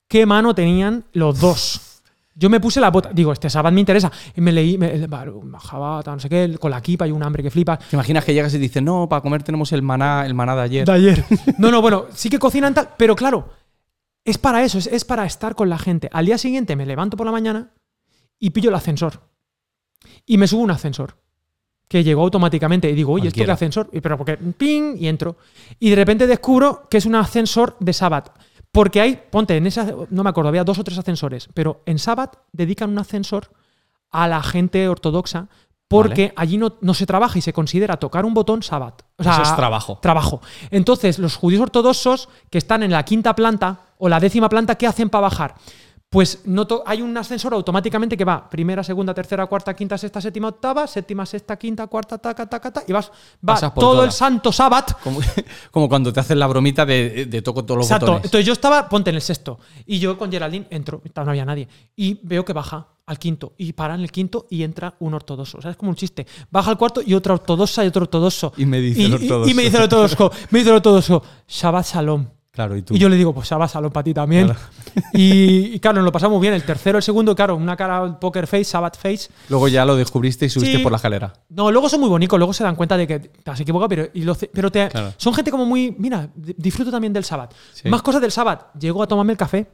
[0.07, 1.92] qué mano tenían los dos.
[2.35, 3.11] Yo me puse la bota.
[3.13, 4.11] Digo, este sábado me interesa.
[4.35, 7.51] Y me leí, me, bajaba, no sé qué, con la kipa y un hambre que
[7.51, 7.77] flipa.
[7.77, 10.61] ¿Te imaginas que llegas y dices, no, para comer tenemos el maná, el maná de
[10.61, 10.85] ayer?
[10.85, 11.23] De ayer.
[11.57, 13.49] No, no, bueno, sí que cocinan tal, pero claro,
[14.25, 16.09] es para eso, es, es para estar con la gente.
[16.11, 17.71] Al día siguiente me levanto por la mañana
[18.39, 19.21] y pillo el ascensor.
[20.25, 21.15] Y me subo un ascensor.
[21.87, 22.89] Que llegó automáticamente.
[22.89, 23.89] Y digo, oye, ¿esto qué ascensor?
[23.91, 25.37] Y, Pero porque ping y entro.
[25.79, 28.31] Y de repente descubro que es un ascensor de Sabbath.
[28.73, 31.99] Porque hay, ponte, en esa, no me acuerdo, había dos o tres ascensores, pero en
[31.99, 33.51] Sabbath dedican un ascensor
[34.09, 35.47] a la gente ortodoxa
[35.87, 39.03] porque allí no, no se trabaja y se considera tocar un botón Sabbath.
[39.17, 39.99] O sea, Eso es trabajo.
[40.01, 40.41] trabajo.
[40.71, 44.87] Entonces, los judíos ortodoxos que están en la quinta planta o la décima planta, ¿qué
[44.87, 45.53] hacen para bajar?
[46.13, 46.43] Pues
[46.85, 51.25] hay un ascensor automáticamente que va primera, segunda, tercera, cuarta, quinta, sexta, séptima, octava, séptima,
[51.25, 53.11] sexta, quinta, cuarta, taca, taca, taca, y vas,
[53.49, 55.19] va todo el santo sábado Como,
[55.71, 58.05] como cuando te hacen la bromita de, de toco todos los Exacto.
[58.05, 58.25] botones.
[58.25, 59.57] Entonces yo estaba, ponte en el sexto.
[59.87, 61.67] Y yo con Geraldine entro, no había nadie.
[61.95, 63.53] Y veo que baja al quinto.
[63.57, 65.57] Y para en el quinto y entra un ortodoxo.
[65.57, 66.27] O sea, es como un chiste.
[66.51, 68.53] Baja al cuarto y otra ortodoxa y otro ortodoxo.
[68.55, 70.31] Y me dice y, el y- me dice el ortodoxo.
[70.51, 71.23] me dice el ortodoxo.
[71.47, 72.27] Shabbat Shalom.
[72.53, 72.93] Claro, y tú.
[72.93, 74.45] Y yo le digo, pues Shabbat Shalom para ti también.
[74.45, 74.59] Claro.
[75.13, 76.53] Y, y claro, nos lo pasamos bien.
[76.53, 79.29] El tercero, el segundo, claro, una cara poker face, Shabbat face.
[79.49, 80.83] Luego ya lo descubriste y subiste Sí.
[80.83, 81.33] por la escalera.
[81.49, 84.07] No, luego son muy bonitos, luego se dan cuenta de que te has equivocado, pero,
[84.13, 85.13] y lo pero te- Claro.
[85.17, 85.95] son gente como muy.
[85.97, 87.23] Mira, di- disfruto también del.
[87.25, 87.89] Sí.
[87.89, 88.67] Más cosas del sábado.
[88.79, 89.65] Llego a tomarme el café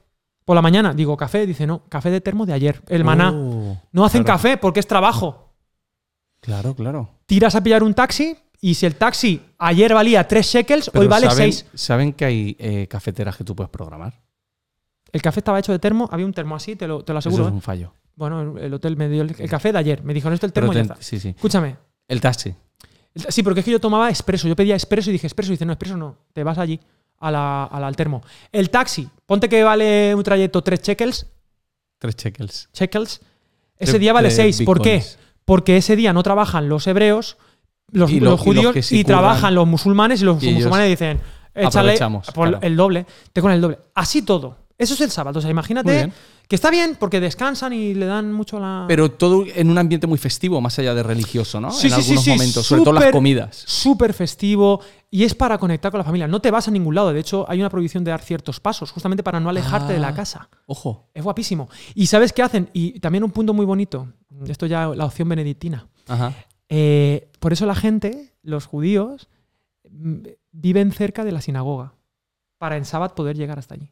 [0.45, 0.93] por la mañana.
[0.93, 1.45] Digo, café.
[1.45, 2.81] Dice, no, café de termo de ayer.
[2.87, 3.31] El maná.
[3.33, 4.37] Oh, no hacen claro.
[4.37, 5.53] café porque es trabajo.
[6.39, 7.09] Claro, claro.
[7.25, 11.07] Tiras a pillar un taxi y si el taxi ayer valía 3 shekels, Pero hoy
[11.07, 11.65] vale ¿saben, 6.
[11.73, 14.19] ¿Saben que hay eh, cafeteras que tú puedes programar?
[15.11, 17.43] El café estaba hecho de termo, había un termo así, te lo, te lo aseguro.
[17.43, 17.55] Eso es ¿eh?
[17.55, 17.93] un fallo.
[18.15, 20.03] Bueno, el hotel me dio el, el café de ayer.
[20.03, 20.97] Me dijeron esto el termo ya está.
[20.99, 21.29] sí, sí.
[21.29, 21.77] Escúchame.
[22.07, 22.53] El taxi.
[23.29, 24.47] Sí, porque es que yo tomaba expreso.
[24.47, 25.51] Yo pedía expreso y dije expreso.
[25.51, 26.17] Y dice, no, expreso no.
[26.33, 26.79] Te vas allí
[27.19, 28.21] a la- a la- al termo.
[28.51, 31.27] El taxi, ponte que vale un trayecto 3 shekels.
[31.97, 32.69] Tres shekels.
[32.73, 33.21] shekels
[33.77, 34.61] ese día vale tres 6.
[34.63, 35.03] ¿Por qué?
[35.45, 37.37] Porque ese día no trabajan los hebreos,
[37.91, 41.19] los, Y los los judíos, y, trabajan los musulmanes y los Y musulmanes dicen,
[41.53, 41.97] échale
[42.33, 42.59] por claro.
[42.61, 43.79] el doble, te con el doble.
[43.95, 44.57] Así todo.
[44.77, 45.39] Eso es el sábado.
[45.39, 46.09] O sea, imagínate
[46.47, 48.85] que está bien porque descansan y le dan mucho a la...
[48.87, 51.69] Pero todo en un ambiente muy festivo, más allá de religioso, ¿no?
[51.69, 53.61] Sí, en sí, algunos sí, momentos, sobre todo las comidas.
[53.67, 54.79] súper festivo
[55.11, 56.27] y es para conectar con la familia.
[56.29, 57.11] No te vas a ningún lado.
[57.11, 60.07] De hecho, hay una prohibición de dar ciertos pasos, justamente para no alejarte de la
[60.07, 60.13] Ah.
[60.13, 60.49] casa.
[60.65, 61.09] Ojo.
[61.13, 61.69] Es guapísimo.
[61.93, 62.69] ¿Y sabes qué hacen?
[62.71, 64.07] Y también un punto muy bonito.
[64.47, 65.87] Esto ya la opción benedictina.
[66.07, 66.33] Ajá.
[66.69, 69.27] Eh, por eso la gente, los judíos,
[69.89, 70.19] mm,
[70.51, 71.93] viven cerca de la sinagoga.
[72.57, 73.91] Para en sábado poder llegar hasta allí.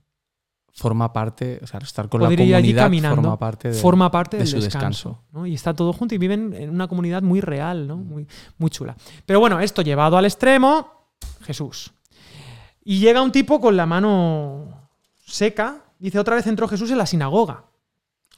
[0.74, 3.16] Forma parte, o sea, estar con Poder la ir allí comunidad caminando.
[3.16, 3.74] forma parte de.
[3.74, 5.10] Forma parte de del su descanso.
[5.10, 5.24] descanso.
[5.32, 5.48] ¿no?
[5.48, 7.98] Y está todo junto y viven en una comunidad muy real, ¿no?
[7.98, 8.28] muy,
[8.60, 8.96] muy chula.
[9.26, 11.94] Pero bueno, esto llevado al extremo, Jesús.
[12.84, 14.90] Y llega un tipo con la mano
[15.26, 15.84] seca.
[15.98, 17.64] Dice, otra vez entró Jesús en la sinagoga.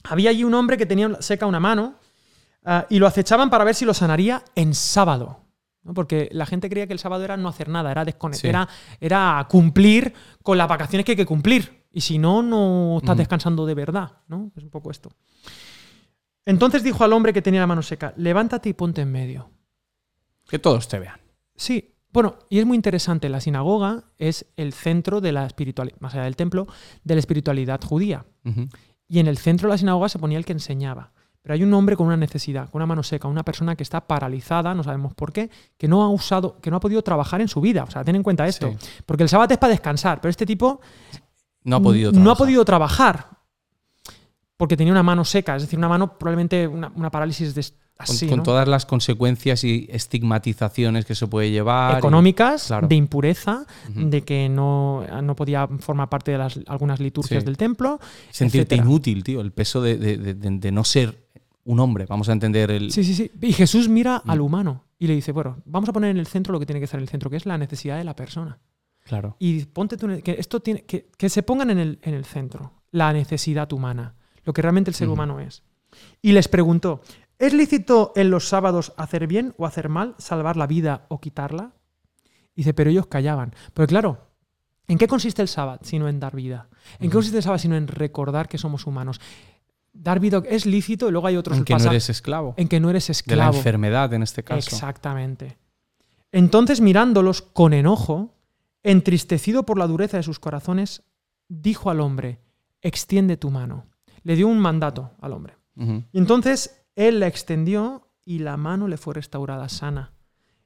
[0.04, 1.96] Había allí un hombre que tenía seca una mano
[2.64, 5.40] ah, y lo acechaban para ver si lo sanaría en sábado.
[5.82, 5.94] ¿no?
[5.94, 8.48] Porque la gente creía que el sábado era no hacer nada, era desconectar, Sí.
[8.48, 8.68] era,
[9.00, 11.86] era cumplir con las vacaciones que hay que cumplir.
[11.92, 14.12] Y si no, no estás descansando de verdad.
[14.28, 14.52] ¿no?
[14.56, 15.10] Es un poco esto.
[16.44, 19.50] Entonces dijo al hombre que tenía la mano seca, levántate y ponte en medio.
[20.48, 21.20] Que todos te vean.
[21.54, 26.14] Sí, bueno, y es muy interesante, la sinagoga es el centro de la espiritualidad, más
[26.14, 26.66] allá del templo,
[27.04, 28.24] de la espiritualidad judía.
[29.06, 31.12] Y en el centro de la sinagoga se ponía el que enseñaba.
[31.42, 34.06] Pero hay un hombre con una necesidad, con una mano seca, una persona que está
[34.06, 35.48] paralizada, no sabemos por qué,
[35.78, 37.84] que no ha usado, que no ha podido trabajar en su vida.
[37.84, 38.70] O sea, ten en cuenta esto.
[38.78, 39.02] Sí.
[39.06, 40.80] Porque el sábado es para descansar, pero este tipo
[41.64, 42.38] No ha podido no ha trabajar.
[42.38, 43.26] podido trabajar
[44.56, 47.64] porque tenía una mano seca, es decir, una mano probablemente una, una parálisis de,
[47.96, 48.42] así, con ¿no?
[48.42, 51.94] todas las consecuencias y estigmatizaciones que se puede llevar.
[51.94, 52.86] y- económicas, claro.
[52.86, 57.46] de impureza, de que no, no podía formar parte de las, algunas liturgias Sí.
[57.46, 57.98] del templo.
[58.30, 58.82] sentirte etcétera.
[58.86, 59.40] inútil, tío.
[59.40, 61.29] El peso de, de- de- de- de no ser
[61.64, 62.06] un hombre.
[62.06, 62.90] Vamos a entender el.
[62.92, 63.30] Sí, sí, sí.
[63.40, 64.30] Y Jesús mira Mm.
[64.30, 66.80] al humano y le dice, bueno, vamos a poner en el centro lo que tiene
[66.80, 68.58] que estar en el centro, que es la necesidad de la persona.
[69.04, 69.36] Claro.
[69.38, 72.72] Y ponte tú que esto tiene que, que se pongan en el, en el centro,
[72.90, 75.14] la necesidad humana, lo que realmente el ser Ujú.
[75.14, 75.62] humano es.
[76.22, 77.00] Y les preguntó,
[77.38, 81.72] ¿es lícito en los sábados hacer bien o hacer mal, salvar la vida o quitarla?
[82.54, 83.54] Dice, pero ellos callaban.
[83.72, 84.28] Pero claro,
[84.86, 86.68] ¿en qué consiste el sábado sino en dar vida?
[86.94, 87.16] ¿En qué Ujú.
[87.18, 89.20] consiste el sábado sino en recordar que somos humanos?
[89.92, 92.54] Dar vida es lícito y luego hay otros En que no eres esclavo.
[92.56, 93.56] en que no eres De la esclavo.
[93.56, 94.58] enfermedad, en este caso.
[94.58, 95.58] Exactamente.
[96.32, 98.34] Entonces, mirándolos con enojo,
[98.82, 101.02] entristecido por la dureza de sus corazones,
[101.48, 102.40] dijo al hombre,
[102.82, 103.86] extiende tu mano.
[104.22, 105.56] Le dio un mandato al hombre.
[106.12, 110.12] Y entonces él la extendió y la mano le fue restaurada sana.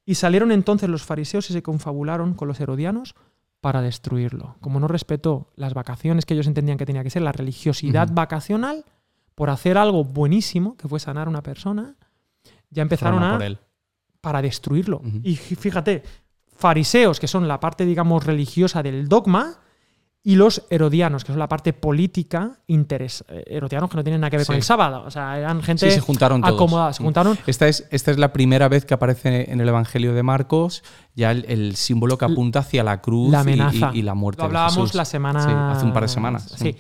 [0.05, 3.15] Y salieron entonces los fariseos y se confabularon con los herodianos
[3.61, 4.57] para destruirlo.
[4.61, 8.85] Como no respetó las vacaciones que ellos entendían que tenía que ser, la religiosidad vacacional,
[9.35, 11.97] por hacer algo buenísimo, que fue sanar a una persona,
[12.71, 13.59] ya empezaron a a por él.
[14.21, 15.01] para destruirlo.
[15.23, 16.03] Y fí- fíjate,
[16.57, 19.59] fariseos, que son la parte, digamos, religiosa del dogma,
[20.27, 24.31] y los herodianos, que son la parte política, interes eh, herodianos que no tienen nada
[24.31, 25.03] que ver con el sábado.
[25.07, 26.55] O sea, eran gente Sí, se juntaron todos.
[26.55, 26.95] acomodada.
[26.95, 27.05] Se Mm.
[27.05, 27.39] juntaron.
[27.47, 30.83] Esta es, esta es la primera vez que aparece en el Evangelio de Marcos
[31.15, 33.91] ya el, el símbolo que apunta hacia la cruz La y- amenaza.
[33.93, 34.95] y, y la muerte Lo de hablábamos Jesús.
[34.95, 35.41] la semana.
[35.45, 36.55] Sí, hace un par de semanas.
[36.57, 36.75] Sí.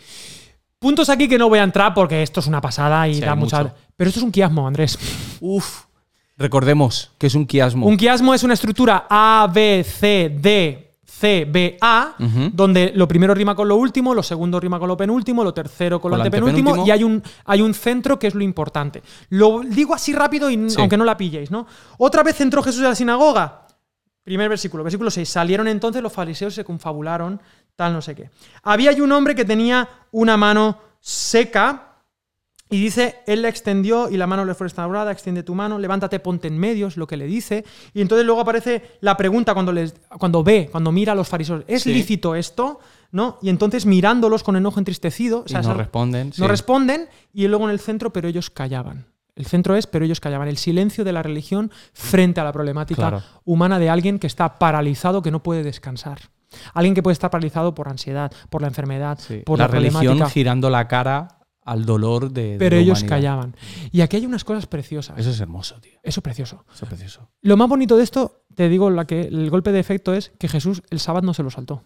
[0.84, 3.34] Puntos aquí que no voy a entrar porque esto es una pasada y Sí, da
[3.34, 3.62] mucha.
[3.62, 3.74] mucho.
[3.96, 4.98] Pero esto es un quiasmo, Andrés.
[5.40, 5.84] Uf.
[6.36, 7.86] Recordemos que es un quiasmo.
[7.86, 12.16] Un quiasmo es una estructura A, B, C, D, C, B, A,
[12.52, 15.98] donde lo primero rima con lo último, lo segundo rima con lo penúltimo, lo tercero
[15.98, 19.02] con lo Con lo antepenúltimo, y hay un, hay un centro que es lo importante.
[19.30, 20.76] Lo digo así rápido, y, Sí.
[20.78, 21.66] aunque no la pilléis, ¿no?
[21.96, 23.62] Otra vez entró Jesús a la sinagoga.
[24.22, 25.26] Primer versículo, versículo 6.
[25.28, 27.40] Salieron entonces los fariseos y se confabularon,
[27.76, 28.30] tal no sé qué.
[28.62, 31.90] Había allí un hombre que tenía una mano seca
[32.70, 36.18] y dice, él la extendió y la mano le fue restaurada, extiende tu mano, levántate,
[36.18, 37.64] ponte en medio, es lo que le dice.
[37.92, 41.62] Y entonces luego aparece la pregunta cuando, les, cuando ve, cuando mira a los fariseos,
[41.68, 41.92] ¿es Sí.
[41.92, 42.80] lícito esto?
[43.12, 43.38] ¿No?
[43.42, 46.28] Y entonces mirándolos con enojo entristecido, o Y sea, no responden.
[46.28, 46.46] no sí.
[46.46, 49.06] responden y luego en el centro, pero ellos callaban.
[49.36, 50.48] El centro es, pero ellos callaban.
[50.48, 53.22] El silencio de la religión frente a la problemática Claro.
[53.44, 56.18] humana de alguien que está paralizado, que no puede descansar.
[56.72, 59.42] Alguien que puede estar paralizado por ansiedad, por la enfermedad, Sí.
[59.44, 62.56] por la, la, religión girando la cara al dolor de.
[62.58, 63.16] Pero ellos humanidad.
[63.16, 63.56] callaban.
[63.90, 65.18] Y aquí hay unas cosas preciosas.
[65.18, 65.98] Eso es hermoso, tío.
[66.02, 66.64] Eso es precioso.
[66.74, 67.30] Eso es precioso.
[67.40, 70.48] Lo más bonito de esto, te digo, la que, el golpe de efecto es que
[70.48, 71.82] Jesús el sábado no se lo saltó.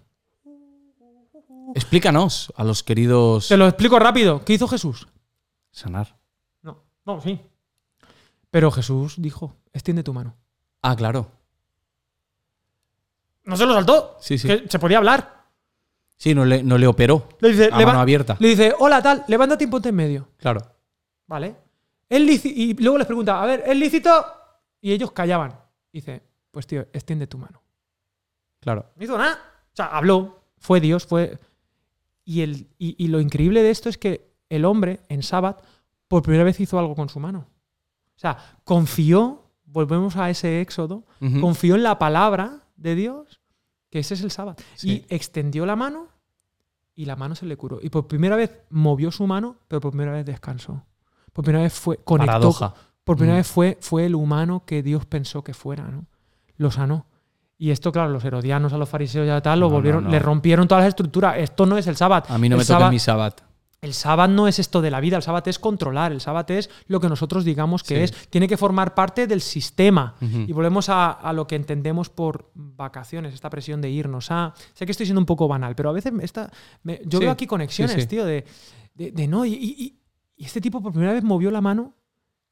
[1.74, 4.44] Explícanos a los queridos Te lo explico rápido.
[4.44, 5.06] ¿Qué hizo Jesús?
[5.70, 6.18] sanar.
[6.62, 7.40] No, no, sí.
[8.50, 10.34] Pero Jesús dijo, extiende tu mano.
[10.82, 11.30] Ah, claro.
[13.48, 14.16] No se lo saltó.
[14.20, 14.46] Sí, sí.
[14.46, 15.44] Que se podía hablar.
[16.16, 17.28] Sí, no le, no le operó.
[17.40, 18.36] Le dice, A "Leva- mano abierta.
[18.40, 20.28] le dice, hola tal, levántate y ponte en medio.
[20.36, 20.60] Claro.
[21.26, 21.56] ¿Vale?
[22.08, 24.10] ¿Es líci- y luego les pregunta, a ver, ¿es lícito?
[24.80, 25.54] Y ellos callaban.
[25.92, 27.62] Dice, pues tío, extiende tu mano.
[28.60, 28.86] Claro.
[28.96, 29.38] No hizo nada.
[29.72, 31.38] O sea, habló, fue Dios, fue.
[32.24, 35.62] Y, el, y, y lo increíble de esto es que el hombre en sábado
[36.08, 37.46] por primera vez hizo algo con su mano.
[38.16, 41.04] O sea, confió, volvemos a ese éxodo,
[41.40, 43.37] confió en la palabra de Dios,
[43.90, 44.56] que ese es el sábado.
[44.74, 45.04] Sí.
[45.08, 46.08] Y extendió la mano
[46.94, 47.78] y la mano se le curó.
[47.82, 50.82] Y por primera vez movió su mano, pero por primera vez descansó.
[51.32, 52.32] Por primera vez fue conectó.
[52.32, 52.74] Paradoja.
[53.04, 53.40] Por primera Mm.
[53.40, 56.06] vez fue, fue el humano que Dios pensó que fuera, ¿no?
[56.56, 57.06] Lo sanó.
[57.56, 60.10] Y esto, claro, los herodianos, a los fariseos y a tal, lo No, volvieron, no.
[60.10, 61.36] le rompieron todas las estructuras.
[61.38, 62.26] Esto no es el sábado.
[62.28, 63.36] A mí no el me toca mi sábado.
[63.80, 66.68] El sábado no es esto de la vida, el sábado es controlar, el sábado es
[66.88, 68.14] lo que nosotros digamos que Sí.
[68.14, 70.16] es, tiene que formar parte del sistema.
[70.20, 74.52] Y volvemos a, a lo que entendemos por vacaciones, esta presión de irnos a...
[74.74, 76.50] Sé que estoy siendo un poco banal, pero a veces esta,
[76.82, 78.44] me- yo Sí, veo aquí conexiones, sí, tío, de,
[78.94, 79.98] de- de no, y, y-
[80.36, 81.94] y este tipo por primera vez movió la mano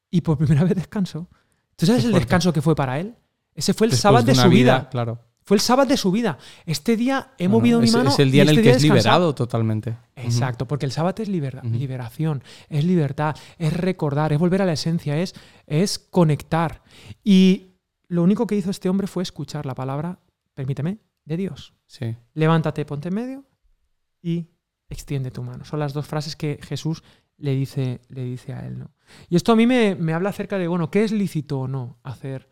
[0.09, 1.27] y por primera vez descansó.
[1.75, 3.15] ¿Tú sabes el descanso que fue para él?
[3.53, 4.87] Ese fue el sábado de, su vida.
[4.89, 5.19] Claro.
[5.47, 6.37] Fue el sábado de su vida.
[6.65, 8.09] Este día he movido mi mano.
[8.09, 9.95] es el y día en este el que día es liberado totalmente.
[10.17, 11.73] Exacto, porque el sábado es libera- Ujú.
[11.73, 15.33] liberación, es libertad, es recordar, es volver a la esencia, es,
[15.65, 16.83] es conectar.
[17.23, 17.75] Y
[18.09, 20.19] lo único que hizo este hombre fue escuchar la palabra,
[20.53, 21.73] permíteme, de Dios.
[21.85, 22.13] Sí.
[22.33, 23.45] Levántate, ponte en medio
[24.21, 24.47] y
[24.89, 25.63] extiende tu mano.
[25.63, 27.03] Son las dos frases que Jesús
[27.37, 28.79] le dice, le dice a él.
[28.79, 28.91] ¿no?
[29.29, 31.99] Y esto a mí me, me habla acerca de, bueno, ¿qué es lícito o no
[32.03, 32.49] hacer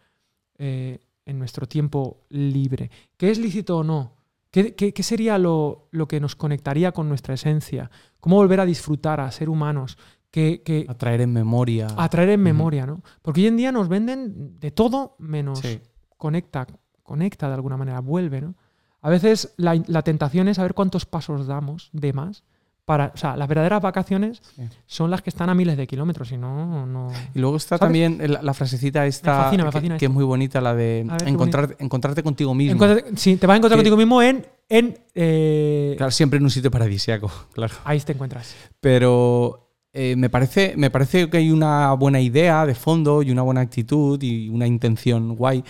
[0.58, 2.90] eh, en nuestro tiempo libre?
[3.18, 4.14] ¿Qué es lícito o no
[4.52, 7.92] ¿Qué, qué- qué sería lo, lo que nos conectaría con nuestra esencia?
[8.22, 9.98] ¿Cómo volver a disfrutar, a ser humanos?
[10.32, 11.88] Que, que A traer en memoria.
[11.98, 13.02] a traer en memoria, ¿no?
[13.22, 15.82] Porque hoy en día nos venden de todo menos Sí.
[16.18, 16.68] conecta,
[17.04, 18.56] conecta de alguna manera, vuelve, ¿no?
[19.02, 22.44] A veces la, la tentación es saber cuántos pasos damos de más.
[22.86, 24.44] Para, o sea, las verdaderas vacaciones
[24.86, 27.10] son las que están a miles de kilómetros, si no, no.
[27.34, 27.80] Y luego está ¿Sabes?
[27.88, 30.12] también la, la frasecita esta fascina, me que- fascina que, esto.
[30.12, 32.80] es muy bonita, la de ver, encontrar, encontrarte contigo mismo.
[33.16, 34.46] Sí, te vas a encontrar Que- contigo mismo en.
[34.70, 37.74] en eh, Claro, siempre en un sitio paradisiaco, claro.
[37.86, 38.56] Ahí te encuentras.
[38.80, 43.42] Pero eh, me, parece, me parece que hay una buena idea de fondo y una
[43.42, 45.64] buena actitud y una intención guay.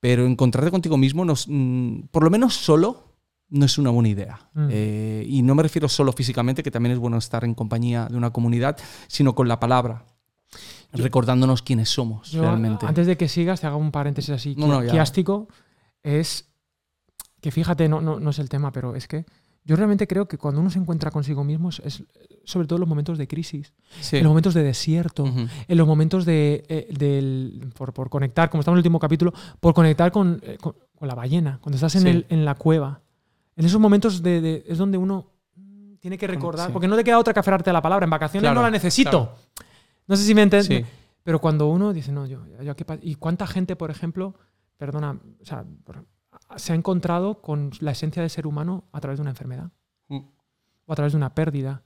[0.00, 3.03] Pero encontrarte contigo mismo, nos, mm, por lo menos solo,
[3.54, 4.48] no es una buena idea.
[4.54, 4.68] Mm.
[4.70, 8.16] Eh, y no me refiero solo físicamente, que también es bueno estar en compañía de
[8.16, 8.76] una comunidad,
[9.08, 10.04] sino con la palabra,
[10.92, 12.86] recordándonos quiénes somos Yo, realmente.
[12.86, 15.48] Antes de que sigas, te hago un paréntesis así No, quiástico.
[16.02, 16.48] Es
[17.40, 19.24] que fíjate, no, no, no es el tema, pero es que
[19.64, 22.04] yo realmente creo que cuando uno se encuentra consigo mismo es, es
[22.44, 24.16] sobre todo en los momentos de crisis, Sí.
[24.18, 28.60] en los momentos de desierto, en los momentos de, eh, del, por, por conectar, como
[28.60, 31.94] estamos en el último capítulo, por conectar con, eh, con- con la ballena, cuando estás
[31.96, 32.08] en, Sí.
[32.08, 33.00] el, en la cueva.
[33.56, 36.72] En esos momentos de, de- es donde uno mm, tiene que recordar, sí.
[36.72, 38.04] porque no te queda otra que aferrarte a la palabra.
[38.04, 39.10] En vacaciones Claro, no la necesito.
[39.10, 39.36] claro.
[40.06, 40.86] No sé si me entiendes.
[40.86, 40.92] Sí.
[41.22, 44.34] Pero cuando uno dice, no, yo, yo aquí ¿Y cuánta gente, por ejemplo,
[44.76, 45.64] perdona, o sea,
[46.56, 49.70] se ha encontrado con la esencia del ser humano a través de una enfermedad?
[50.08, 50.18] Mm.
[50.86, 51.82] O a través de una pérdida,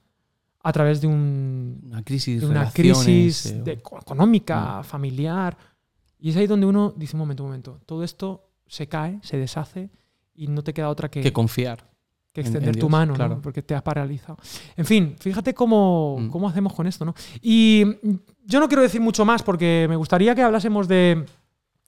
[0.61, 5.55] a través de, un, Una crisis, de una crisis eh, de- económica, familiar.
[6.19, 9.37] Y es ahí donde uno dice, un momento, un momento, todo esto se cae, se
[9.37, 9.89] deshace
[10.43, 11.85] y no te queda otra que, que confiar.
[12.31, 13.15] que en- extender en tu Dios, mano, ¿no?
[13.15, 13.39] claro.
[13.41, 14.37] porque te has paralizado.
[14.77, 16.29] En fin, fíjate cómo, Mm.
[16.29, 17.15] cómo hacemos con esto, ¿no?
[17.41, 17.83] Y
[18.45, 21.25] yo no quiero decir mucho más porque me gustaría que hablásemos de,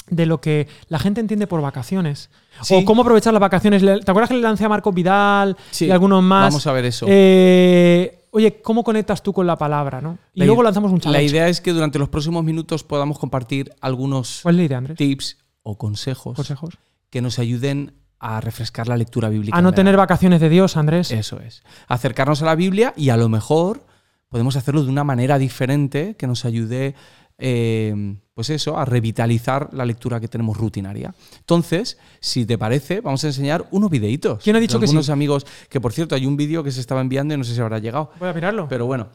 [0.09, 2.31] de lo que la gente entiende por vacaciones.
[2.63, 2.73] Sí.
[2.75, 3.81] O cómo aprovechar las vacaciones.
[3.83, 6.49] ¿Te acuerdas que le lancé a Marco Vidal Sí, y algunos más?
[6.49, 7.05] Vamos a ver eso.
[7.07, 10.17] Eh, oye, ¿cómo conectas tú con la palabra, no?
[10.33, 11.25] Y La luego lanzamos un La challenge.
[11.31, 15.37] idea es que durante los próximos minutos podamos compartir algunos ¿Cuál es la idea, tips
[15.63, 16.77] o consejos Consejos.
[17.11, 19.57] que nos ayuden a refrescar la lectura bíblica.
[19.57, 21.11] A no tener vacaciones de Dios, Andrés.
[21.11, 21.63] Eso es.
[21.87, 23.83] Acercarnos a la Biblia y a lo mejor
[24.29, 26.93] podemos hacerlo de una manera diferente que nos ayude,
[27.39, 31.15] eh, pues eso, a revitalizar la lectura que tenemos rutinaria.
[31.39, 34.43] Entonces, si te parece, vamos a enseñar unos videitos.
[34.43, 34.91] ¿Quién ha dicho de que sí?
[34.91, 37.55] algunos amigos, que por cierto, hay un vídeo que se estaba enviando y no sé
[37.55, 38.11] si habrá llegado.
[38.19, 38.67] Voy a mirarlo.
[38.69, 39.09] Pero bueno,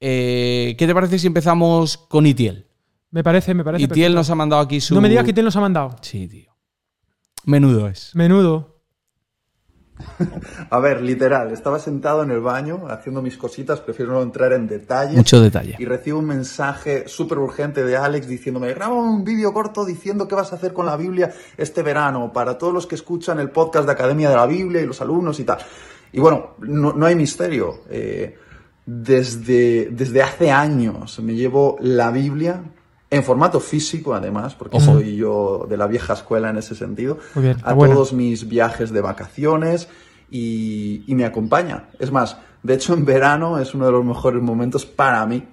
[0.00, 2.66] eh, ¿qué te parece si empezamos con Itiel?
[3.12, 3.84] me parece, me parece.
[3.84, 4.14] Itiel perfecto.
[4.16, 4.94] nos ha mandado aquí su...
[4.94, 5.96] No me digas que te los ha mandado.
[6.00, 6.49] Sí, tío.
[7.44, 8.14] Menudo es.
[8.14, 8.80] Menudo.
[10.70, 14.66] A ver, literal, estaba sentado en el baño haciendo mis cositas, prefiero no entrar en
[14.66, 15.16] detalle.
[15.16, 15.76] Mucho detalle.
[15.78, 20.34] Y recibo un mensaje súper urgente de Alex diciéndome, graba un vídeo corto diciendo qué
[20.34, 23.86] vas a hacer con la Biblia este verano para todos los que escuchan el podcast
[23.86, 25.58] de Academia de la Biblia y los alumnos y tal.
[26.12, 27.82] Y bueno, no, no hay misterio.
[27.88, 28.36] Eh,
[28.86, 32.62] desde, desde hace años me llevo la Biblia
[33.10, 34.94] en formato físico, además, porque Ojo.
[34.94, 37.94] soy yo de la vieja escuela en ese sentido, bien, a buena.
[37.94, 39.88] todos mis viajes de vacaciones
[40.30, 41.88] y, y me acompaña.
[41.98, 45.44] Es más, de hecho en verano es uno de los mejores momentos para mí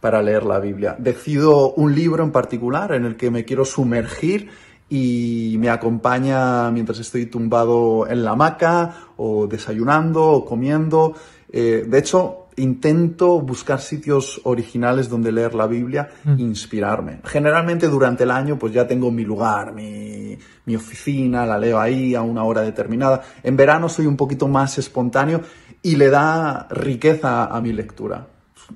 [0.00, 0.96] para leer la Biblia.
[0.98, 4.50] Decido un libro en particular en el que me quiero sumergir
[4.88, 11.14] y me acompaña mientras estoy tumbado en la hamaca o desayunando o comiendo.
[11.50, 16.40] Eh, de hecho, intento buscar sitios originales donde leer la Biblia, Mm.
[16.40, 17.20] inspirarme.
[17.24, 22.14] Generalmente durante el año pues ya tengo mi lugar, mi, mi oficina, la leo ahí
[22.14, 23.22] a una hora determinada.
[23.42, 25.42] En verano soy un poquito más espontáneo
[25.82, 28.26] y le da riqueza a mi lectura.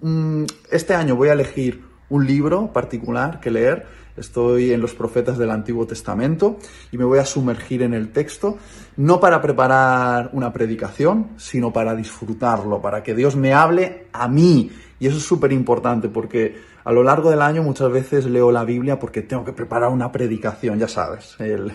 [0.00, 3.99] Mm, Este año voy a elegir un libro particular que leer.
[4.20, 6.58] Estoy en los profetas del Antiguo Testamento
[6.92, 8.58] y me voy a sumergir en el texto,
[8.96, 14.70] no para preparar una predicación, sino para disfrutarlo, para que Dios me hable a mí.
[14.98, 16.54] Y eso es súper importante porque
[16.84, 20.12] a lo largo del año muchas veces leo la Biblia porque tengo que preparar una
[20.12, 21.72] predicación, ya sabes, el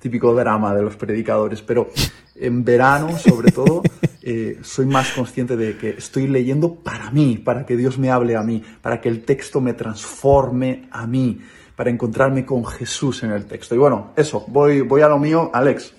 [0.00, 1.62] típico drama de los predicadores.
[1.62, 1.90] Pero
[2.34, 3.82] en verano, sobre todo,
[4.22, 8.36] eh, soy más consciente de que estoy leyendo para mí, para que Dios me hable
[8.36, 11.40] a mí, para que el texto me transforme a mí,
[11.76, 13.74] para encontrarme con Jesús en el texto.
[13.74, 15.50] Y bueno, eso, voy, voy a lo mío.
[15.52, 15.92] Alex,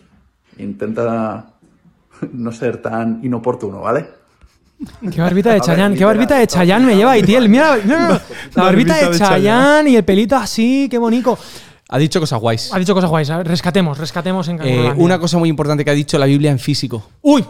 [0.57, 1.53] intenta
[2.32, 4.07] no ser tan inoportuno, ¿vale?
[5.11, 7.49] Qué barbita de Chayanne, qué barbita de no, Chayanne me lleva Itiel.
[7.49, 8.21] Mira, mira,
[8.53, 11.38] la barbita de Chayanne y el pelito así, qué bonito.
[11.89, 12.73] Ha dicho cosas guays.
[12.73, 16.17] Ha dicho cosas guays, rescatemos, rescatemos en Eh, una cosa muy importante que ha dicho
[16.17, 17.09] la Biblia en físico.
[17.21, 17.45] ¡Uy!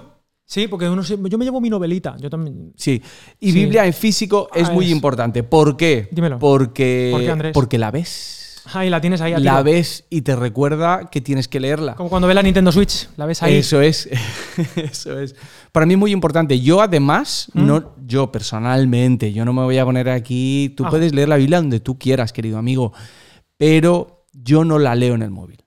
[0.48, 2.16] Sí, porque uno yo me llevo mi novelita.
[2.20, 2.72] Yo también.
[2.78, 3.02] Sí.
[3.40, 3.60] Y Sí.
[3.60, 5.42] Biblia en físico es Ah, muy es- importante.
[5.44, 6.08] ¿Por qué?
[6.12, 6.38] Dímelo.
[6.40, 7.52] Porque, ¿Por qué, Andrés?
[7.54, 8.64] porque la ves.
[8.74, 11.94] Ahí la tienes ahí a la ves y te recuerda que tienes que leerla.
[11.96, 13.58] Como cuando ves la Nintendo Switch, la ves ahí.
[13.58, 14.10] Eso es,
[14.76, 15.36] eso es.
[15.72, 16.60] Para mí es muy importante.
[16.60, 17.66] Yo además, ¿Mm?
[17.66, 20.74] no, yo personalmente, yo no me voy a poner aquí.
[20.76, 20.90] Tú Ah.
[20.90, 22.92] puedes leer la Biblia donde tú quieras, querido amigo,
[23.58, 25.64] pero yo no la leo en el móvil.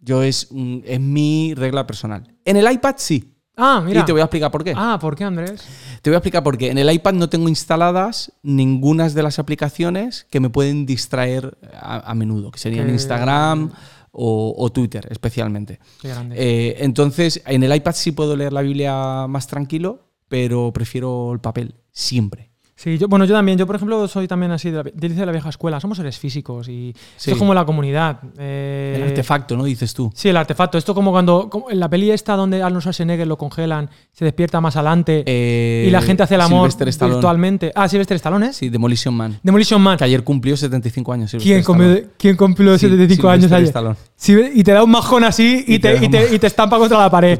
[0.00, 0.48] Yo es,
[0.84, 2.32] es mi regla personal.
[2.44, 3.33] En el iPad sí.
[3.56, 4.00] Ah, mira.
[4.00, 4.72] Y te voy a explicar por qué.
[4.76, 5.62] Ah, ¿por qué, Andrés?
[6.02, 6.70] Te voy a explicar por qué.
[6.70, 12.10] En el iPad no tengo instaladas ninguna de las aplicaciones que me pueden distraer a,
[12.10, 13.70] a menudo, que serían Instagram
[14.10, 15.78] o, o Twitter especialmente.
[16.00, 16.36] Qué grande.
[16.38, 21.40] Eh, entonces, en el iPad sí puedo leer la Biblia más tranquilo, pero prefiero el
[21.40, 22.53] papel, siempre.
[22.76, 23.56] Sí, yo, bueno, yo también.
[23.56, 25.78] Yo, por ejemplo, soy también así de la, de de la vieja escuela.
[25.78, 27.30] Somos seres físicos y Sí.
[27.30, 28.18] esto es como la comunidad.
[28.36, 29.62] Eh, El artefacto, ¿no?
[29.64, 30.10] Dices tú.
[30.14, 30.76] Sí, el artefacto.
[30.76, 34.60] Esto como cuando como en la peli esta donde Arnold Schwarzenegger lo congelan, se despierta
[34.60, 36.68] más adelante Eh, y la gente hace el amor
[37.08, 37.70] virtualmente.
[37.76, 38.52] Ah, Sylvester Stallone, ¿eh?
[38.52, 39.38] Sí, Demolition Man.
[39.42, 39.96] Demolition Man.
[39.96, 41.36] Que ayer cumplió 75 años.
[41.40, 42.02] ¿Quién cumplió.
[42.18, 43.68] ¿Quién cumplió Sí, 75 años Sylvester ayer?
[43.68, 43.96] Stallone.
[44.16, 46.76] Sí, y te da un majón así y, Y te y, te, y te estampa
[46.78, 47.38] contra la pared.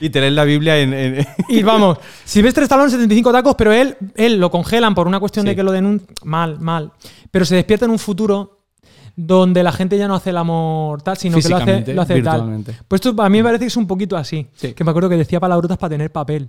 [0.00, 0.92] Y te lees la Biblia en.
[0.94, 5.44] en- Y vamos, Silvestre Stallone 75 tacos, pero él, él lo congelan por una cuestión
[5.44, 5.50] Sí.
[5.50, 6.08] de que lo denuncia.
[6.24, 6.92] Mal, mal.
[7.30, 8.58] Pero se despierta en un futuro
[9.16, 12.22] donde la gente ya no hace el amor tal, sino que lo hace, lo hace
[12.22, 12.64] tal.
[12.88, 14.46] Pues esto a mí me parece que es un poquito así.
[14.54, 14.72] Sí.
[14.72, 16.48] Que me acuerdo que decía palabrotas para tener papel.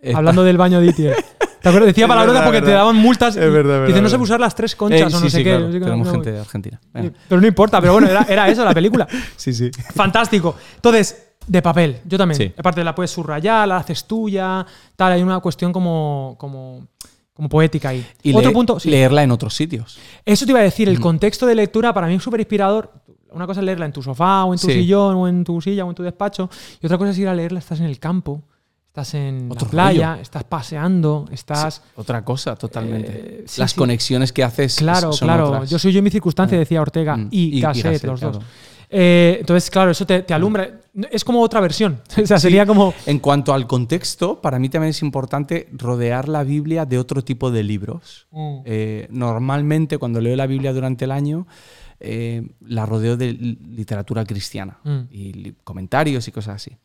[0.00, 1.14] Eh, Hablando del baño de Itier.
[1.60, 1.88] ¿Te acuerdas?
[1.88, 2.80] Decía palabrotas verdad, porque es te verdad.
[2.84, 3.36] daban multas.
[3.36, 5.44] Es verdad, Dice, verdad, no sé usar las tres conchas o no sí, sé sí,
[5.44, 5.50] qué.
[5.56, 6.80] claro, Tenemos no, gente de Argentina.
[6.94, 7.12] Venga.
[7.28, 9.06] Pero no importa, pero bueno, era, era eso la película.
[9.36, 9.70] Sí, sí.
[9.94, 10.54] Fantástico.
[10.76, 12.36] Entonces, de papel, yo también.
[12.38, 12.52] Sí.
[12.56, 14.64] Aparte, la puedes subrayar, la haces tuya,
[14.96, 15.12] tal.
[15.12, 16.86] Hay una cuestión como, como,
[17.32, 18.06] como poética ahí.
[18.22, 18.90] Y Otro leer- punto, sí.
[18.90, 19.98] leerla en otros sitios.
[20.24, 22.92] Eso te iba a decir, el contexto de lectura para mí es súper inspirador.
[23.30, 24.72] Una cosa es leerla en tu sofá o en tu Sí.
[24.72, 26.48] sillón o en tu silla o en tu despacho.
[26.80, 28.42] Y otra cosa es ir a leerla, estás en el campo,
[28.86, 30.22] estás en Otro la playa, rollo.
[30.22, 31.82] estás paseando, estás...
[31.94, 33.12] Otra cosa, totalmente.
[33.12, 33.76] Eh, sí, Las sí.
[33.76, 34.76] conexiones que haces.
[34.76, 35.48] Claro, son claro.
[35.48, 35.68] otras.
[35.70, 37.28] Yo soy yo en mi circunstancia, decía Ortega, Mm.
[37.30, 38.38] y, Y- cassette, los dos.
[38.90, 40.80] Eh, entonces, claro, eso te, te alumbra.
[41.10, 42.00] Es como otra versión.
[42.22, 42.94] O sea, sería como.
[43.06, 47.50] En cuanto al contexto, para mí también es importante rodear la Biblia de otro tipo
[47.50, 48.26] de libros.
[48.30, 48.58] Mm.
[48.64, 51.46] Eh, normalmente, cuando leo la Biblia durante el año,
[52.00, 55.00] eh, la rodeo de li- literatura cristiana Mm.
[55.10, 56.76] y comentarios y cosas así.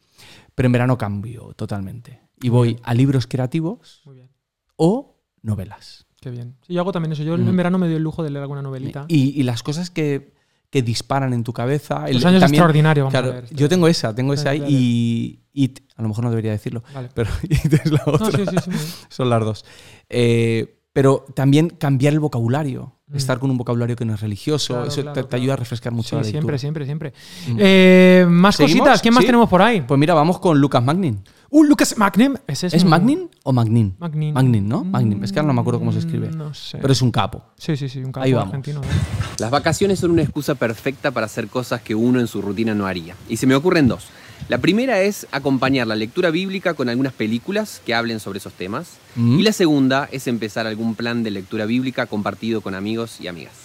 [0.56, 2.20] Pero en verano cambio totalmente.
[2.42, 4.30] Y voy a libros creativos Muy bien.
[4.76, 6.06] o novelas.
[6.20, 6.56] Qué bien.
[6.66, 7.24] Sí, yo hago también eso.
[7.24, 7.48] Yo Mm.
[7.48, 9.06] en verano me doy el lujo de leer alguna novelita.
[9.08, 10.34] Y, y las cosas que,
[10.74, 12.04] que disparan en tu cabeza.
[12.12, 13.56] Los años extraordinarios, vamos claro, a ver.
[13.56, 17.10] yo tengo esa, tengo esa ahí y, y a lo mejor no debería decirlo, Vale.
[17.14, 18.26] pero es la otra.
[18.26, 19.06] No, sí, sí, sí.
[19.08, 19.66] Son las dos.
[20.10, 23.18] Eh, pero también cambiar el vocabulario, Mm.
[23.18, 25.42] estar con un vocabulario que no es religioso, Claro, eso claro, te, te claro.
[25.42, 26.58] ayuda a refrescar mucho Sí, la lectura.
[26.58, 27.14] siempre, siempre, siempre.
[27.48, 27.58] Mm.
[27.60, 28.80] Eh, más ¿Seguimos?
[28.80, 29.02] cositas.
[29.02, 29.28] ¿Quién más Sí.
[29.28, 29.82] tenemos por ahí?
[29.82, 31.24] Pues mira, vamos con Lucas Magnin.
[31.50, 32.40] Uh, Lucas Magnin.
[32.48, 33.96] Ese es, ¿Es Magnin o Magnin?
[34.00, 34.34] Magnin.
[34.34, 34.84] Magnin, ¿no?
[34.84, 35.24] Magnin.
[35.24, 36.30] Es que ahora no me acuerdo cómo se escribe.
[36.32, 36.80] Mm, No sé.
[36.80, 37.44] Pero es un capo.
[37.58, 38.00] sí, sí, sí.
[38.00, 38.48] Un capo Ahí vamos.
[38.48, 38.82] argentino.
[38.82, 38.86] ¿eh?
[39.38, 42.88] Las vacaciones son una excusa perfecta para hacer cosas que uno en su rutina no
[42.88, 43.16] haría.
[43.30, 44.08] Y se me ocurren dos.
[44.50, 48.98] La primera es acompañar la lectura bíblica con algunas películas que hablen sobre esos temas.
[49.16, 49.40] Mm.
[49.40, 53.63] Y la segunda es empezar algún plan de lectura bíblica compartido con amigos y amigas.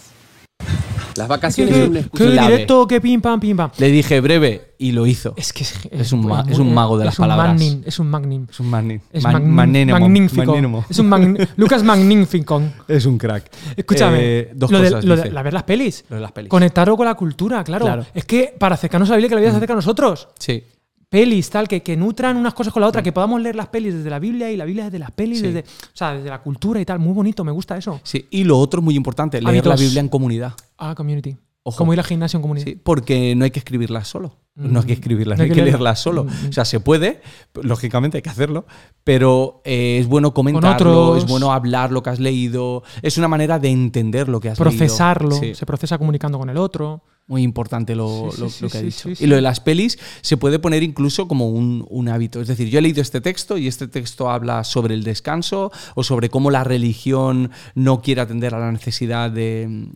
[1.19, 3.71] Las Qué, vacaciones son una qué, excusa qué directo, qué pim pam, pim pam.
[3.79, 5.35] Le dije breve y lo hizo.
[5.37, 7.49] Es que es, Es un ma- es un mago de es las un palabras.
[7.49, 8.47] magnin, es un magnin.
[8.51, 9.01] Es un Magnin.
[9.13, 10.45] Es Man- magn- magnánimo, magnífico.
[10.47, 10.85] magnánimo.
[10.89, 12.63] Es un magn- Lucas Magnífico.
[12.87, 13.51] Es un crack.
[13.77, 15.35] Escúchame, Eh, dos lo, de, cosas, lo de- dice.
[15.35, 16.05] la ver las pelis.
[16.09, 16.49] Lo de las pelis.
[16.49, 17.85] Conectarlo con la cultura, claro.
[17.85, 18.07] Claro.
[18.15, 20.29] Es que para acercarnos a la Biblia, que la Biblia se acerca a nosotros.
[20.39, 20.63] Sí.
[21.09, 23.95] Pelis, tal, que, que nutran unas cosas con la otra, que podamos leer las pelis
[23.95, 25.47] desde la Biblia y la Biblia desde las pelis, Sí.
[25.47, 26.99] desde, o sea, desde la cultura y tal.
[26.99, 27.99] Muy bonito, me gusta eso.
[28.05, 28.27] Sí.
[28.31, 29.69] Y lo otro muy importante, leer Hábitos.
[29.71, 30.53] la Biblia en comunidad.
[30.77, 31.37] Ah, community.
[31.63, 31.77] Ojo.
[31.79, 32.67] Como ir al gimnasio en comunidad.
[32.67, 34.37] Sí, porque no hay que escribirlas solo.
[34.55, 36.25] No hay que escribirlas, No hay hay que que leer- leerlas solo.
[36.25, 36.49] Mm.
[36.49, 37.21] O sea, se puede,
[37.63, 38.67] lógicamente hay que hacerlo,
[39.05, 43.59] pero eh, es bueno comentarlo, es bueno hablar lo que has leído, es una manera
[43.59, 45.29] de entender lo que has Procesarlo.
[45.31, 45.43] leído.
[45.43, 45.55] Sí.
[45.55, 47.03] Se procesa comunicando con el otro.
[47.29, 49.09] Muy importante lo, Sí, sí, lo- sí, lo que ha dicho.
[49.21, 52.41] Y lo de las pelis se puede poner incluso como un, un hábito.
[52.41, 56.03] Es decir, yo he leído este texto y este texto habla sobre el descanso o
[56.03, 59.89] sobre cómo la religión no quiere atender a la necesidad de,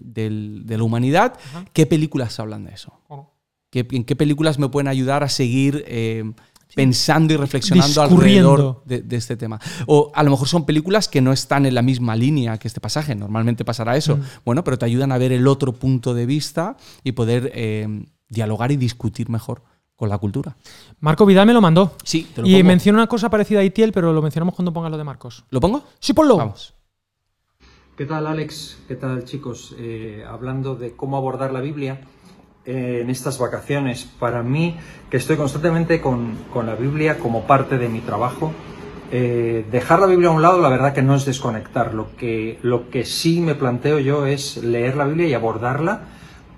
[0.68, 1.38] la humanidad.
[1.48, 1.64] Ajá.
[1.72, 2.92] ¿Qué películas hablan de eso?
[3.70, 6.30] ¿Qué- ¿En qué películas me pueden ayudar a seguir eh,
[6.74, 9.60] pensando y reflexionando alrededor de, de este tema?
[9.86, 12.80] O a lo mejor son películas que no están en la misma línea que este
[12.80, 13.14] pasaje.
[13.14, 14.16] Normalmente pasará eso.
[14.16, 14.22] Mm.
[14.44, 18.72] Bueno, pero te ayudan a ver el otro punto de vista y poder eh, dialogar
[18.72, 19.62] y discutir mejor
[19.96, 20.56] con la cultura.
[21.00, 21.94] Marco Vidal me lo mandó.
[22.02, 22.64] Sí, te lo Y pongo.
[22.66, 25.44] menciona una cosa parecida a Itiel, pero lo mencionamos cuando pongas lo de Marcos.
[25.50, 25.84] ¿Lo pongo?
[26.00, 26.36] Sí, ponlo.
[26.36, 26.74] Vamos.
[27.96, 28.78] ¿Qué tal Alex?
[28.88, 29.76] ¿Qué tal chicos?
[29.78, 32.00] Eh, hablando de cómo abordar la Biblia
[32.64, 34.76] eh, en estas vacaciones, para mí,
[35.10, 38.52] que estoy constantemente con, con la Biblia como parte de mi trabajo,
[39.14, 41.92] eh, dejar la Biblia a un lado la verdad que no es desconectar.
[41.92, 46.02] Lo que, lo que sí me planteo yo es leer la Biblia y abordarla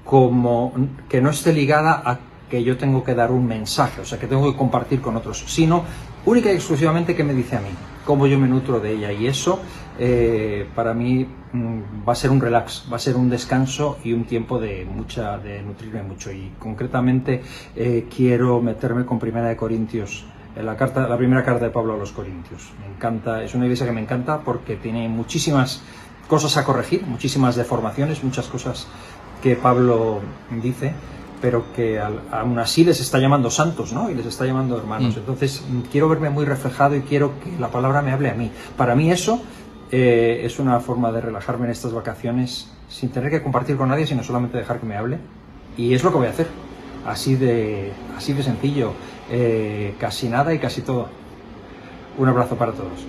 [0.04, 0.72] como
[1.08, 4.28] que no esté ligada a que yo tengo que dar un mensaje, o sea, que
[4.28, 5.82] tengo que compartir con otros, sino
[6.26, 7.70] única y exclusivamente que me dice a mí,
[8.04, 9.10] cómo yo me nutro de ella.
[9.10, 9.60] Y eso,
[9.98, 14.12] eh, para mí, mm, va a ser un relax, va a ser un descanso y
[14.12, 16.32] un tiempo de, mucha, de nutrirme mucho.
[16.32, 17.42] Y concretamente
[17.76, 20.24] eh, quiero meterme con Primera de Corintios.
[20.56, 22.70] En la, carta, la primera carta de Pablo a los Corintios.
[22.80, 25.82] Me encanta, es una iglesia que me encanta porque tiene muchísimas
[26.28, 28.86] cosas a corregir, muchísimas deformaciones, muchas cosas
[29.42, 30.20] que Pablo
[30.62, 30.92] dice,
[31.40, 34.08] pero que aún así les está llamando santos, ¿no?
[34.10, 35.16] Y les está llamando hermanos.
[35.16, 35.18] Mm.
[35.18, 38.50] Entonces, quiero verme muy reflejado y quiero que la palabra me hable a mí.
[38.76, 39.42] Para mí eso
[39.92, 44.06] eh, es una forma de relajarme en estas vacaciones sin tener que compartir con nadie,
[44.06, 45.18] sino solamente dejar que me hable.
[45.76, 46.46] Y es lo que voy a hacer.
[47.06, 48.92] Así de, así de sencillo.
[49.30, 51.08] Eh, casi nada y casi todo.
[52.18, 53.04] Un abrazo para todos.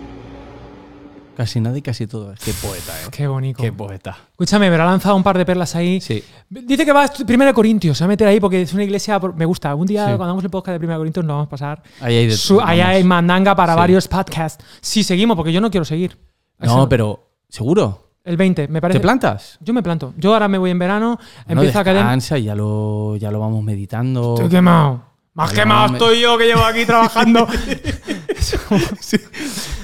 [1.38, 2.34] Casi nada y casi todo.
[2.43, 3.07] Qué poeta, ¿eh?
[3.11, 3.61] Qué bonito.
[3.61, 4.17] Qué poeta.
[4.32, 5.99] Escúchame, me ha lanzado un par de perlas ahí.
[5.99, 6.23] Sí.
[6.49, 8.86] Dice que va a Primera de Corintios, se va a meter ahí porque es una
[8.86, 9.76] iglesia, me gusta.
[9.76, 10.07] Un día Sí.
[10.11, 11.84] cuando hagamos el podcast de Primera Corintios nos vamos a pasar.
[11.99, 13.80] Ahí hay de Su- ahí hay mandanga para Sí.
[13.80, 14.63] varios podcasts.
[14.80, 16.17] Sí, seguimos porque yo no quiero seguir.
[16.59, 18.01] No, pero ¿seguro?
[18.23, 18.99] El 20, me parece.
[18.99, 19.57] ¿Te plantas?
[19.61, 20.13] Yo me planto.
[20.17, 23.63] Yo ahora me voy en verano, Bueno, empiezo a descansa, ya lo, ya lo vamos
[23.63, 24.33] meditando.
[24.35, 25.03] Estoy quemado.
[25.35, 27.45] Más quemado me- estoy yo que llevo aquí trabajando.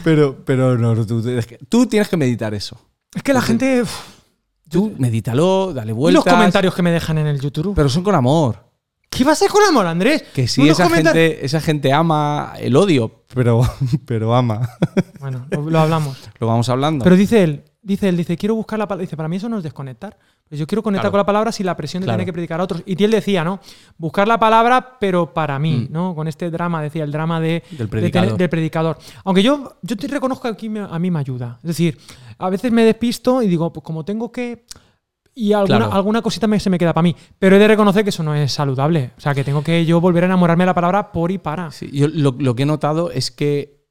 [0.03, 2.77] Pero, pero no, tú, tienes que- tú tienes que meditar eso.
[3.13, 3.83] es que la gente.
[4.69, 6.25] Tú medítalo, dale y vueltas.
[6.25, 7.75] los comentarios que me dejan en el YouTube.
[7.75, 8.70] Pero son con amor.
[9.11, 10.23] ¿Qué va a ser con amor, Andrés?
[10.33, 13.61] Que sí, esa gente, esa gente ama el odio, pero,
[14.05, 14.69] pero ama.
[15.19, 16.17] Bueno, lo, lo hablamos.
[16.39, 17.03] Lo vamos hablando.
[17.03, 19.01] Pero dice él, dice él, dice, quiero buscar la palabra.
[19.01, 20.17] Dice, para mí eso no es desconectar.
[20.47, 21.11] Pues yo quiero conectar Claro.
[21.11, 22.15] con la palabra sin la presión de Claro.
[22.17, 22.83] tener que predicar a otros.
[22.85, 23.59] Y él decía, ¿no?
[23.97, 25.93] Buscar la palabra, pero para mí, Mm.
[25.93, 26.15] ¿no?
[26.15, 28.27] Con este drama, decía, el drama de, Del de predicador.
[28.29, 28.97] tener- del predicador.
[29.25, 31.59] Aunque yo, yo te reconozco que aquí me- a mí me ayuda.
[31.63, 31.97] Es decir,
[32.37, 34.65] a veces me despisto y digo, pues como tengo que.
[35.33, 35.93] Y alguna, Claro.
[35.93, 37.15] alguna cosita me, se me queda para mí.
[37.39, 39.11] Pero he de reconocer que eso no es saludable.
[39.17, 41.71] O sea, que tengo que yo volver a enamorarme de la palabra por y para.
[41.71, 43.85] Sí, yo lo, lo que he notado es que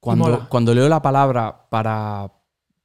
[0.00, 2.30] cuando, cuando leo la palabra para,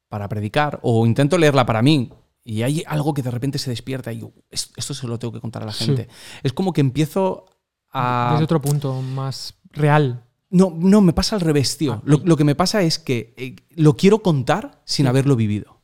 [0.08, 2.12] para predicar o intento leerla para mí
[2.44, 5.34] y hay algo que de repente se despierta y yo, "Es- esto se lo tengo
[5.34, 5.86] que contar a la Sí.
[5.86, 6.08] gente,
[6.44, 7.46] es como que empiezo
[7.92, 8.30] a...
[8.34, 10.24] Desde otro punto más real.
[10.50, 11.94] No, no, me pasa al revés, tío.
[11.94, 12.02] Ah.
[12.06, 15.77] Lo, lo que me pasa es que eh, lo quiero contar sin haberlo vivido.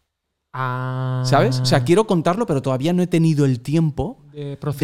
[0.55, 1.59] Ah, ¿Sabes?
[1.59, 4.19] O sea, quiero contarlo, pero todavía no he tenido el tiempo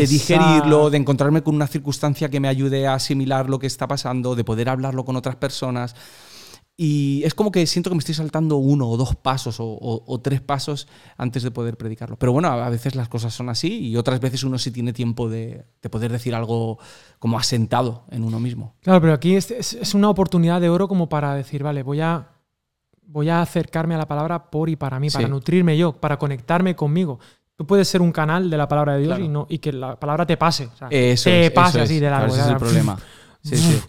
[0.01, 3.88] de, digerirlo, de encontrarme con una circunstancia que me ayude a asimilar lo que está
[3.88, 5.95] pasando, de poder hablarlo con otras personas.
[6.82, 10.01] Y es como que siento que me estoy saltando uno o dos pasos o, o-
[10.07, 12.17] o tres pasos antes de poder predicarlo.
[12.17, 15.30] Pero bueno, a veces las cosas son así y otras veces uno sí tiene tiempo
[15.30, 16.80] de, de poder decir algo
[17.20, 18.76] como asentado en uno mismo.
[18.82, 21.99] Claro, pero aquí es, es- es una oportunidad de oro como para decir, vale, voy
[21.99, 22.30] a,
[23.12, 26.76] voy a acercarme a la palabra por y para mí, para nutrirme yo, para conectarme
[26.76, 27.20] conmigo.
[27.55, 29.24] Tú puedes ser un canal de la palabra de Dios Claro.
[29.26, 30.68] y, no, y que la palabra te pase.
[30.74, 32.01] o sea, Eso te es, pase eso así es.
[32.01, 32.34] de largo.
[32.34, 32.97] Claro, ese es el problema.
[33.41, 33.82] Sí, sí.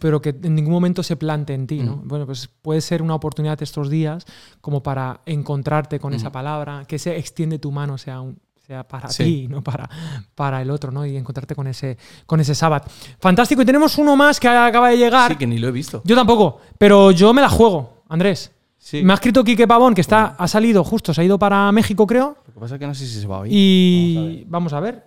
[0.00, 1.96] Pero que en ningún momento se plante en ti, ¿no?
[1.98, 2.08] Mm.
[2.08, 4.24] Bueno, pues puede ser una oportunidad estos días
[4.60, 6.32] como para encontrarte con esa Mm.
[6.32, 9.24] palabra, que se extiende tu mano, sea un sea para Sí.
[9.24, 9.88] ti, no para,
[10.34, 11.06] para el otro, ¿no?
[11.06, 11.96] Y encontrarte con ese,
[12.26, 12.84] con ese sábado.
[13.18, 13.62] Fantástico.
[13.62, 15.30] Y tenemos uno más que acaba de llegar.
[15.32, 16.02] Sí, que ni lo he visto.
[16.04, 18.52] Yo tampoco, pero yo me la juego, Andrés.
[18.78, 19.02] Sí.
[19.02, 22.06] Me ha escrito Quique Pavón, que está, ha salido justo, se ha ido para México,
[22.06, 22.36] creo.
[22.46, 23.52] Lo que pasa es que no sé si se va a oír.
[23.54, 25.04] Y vamos a ver.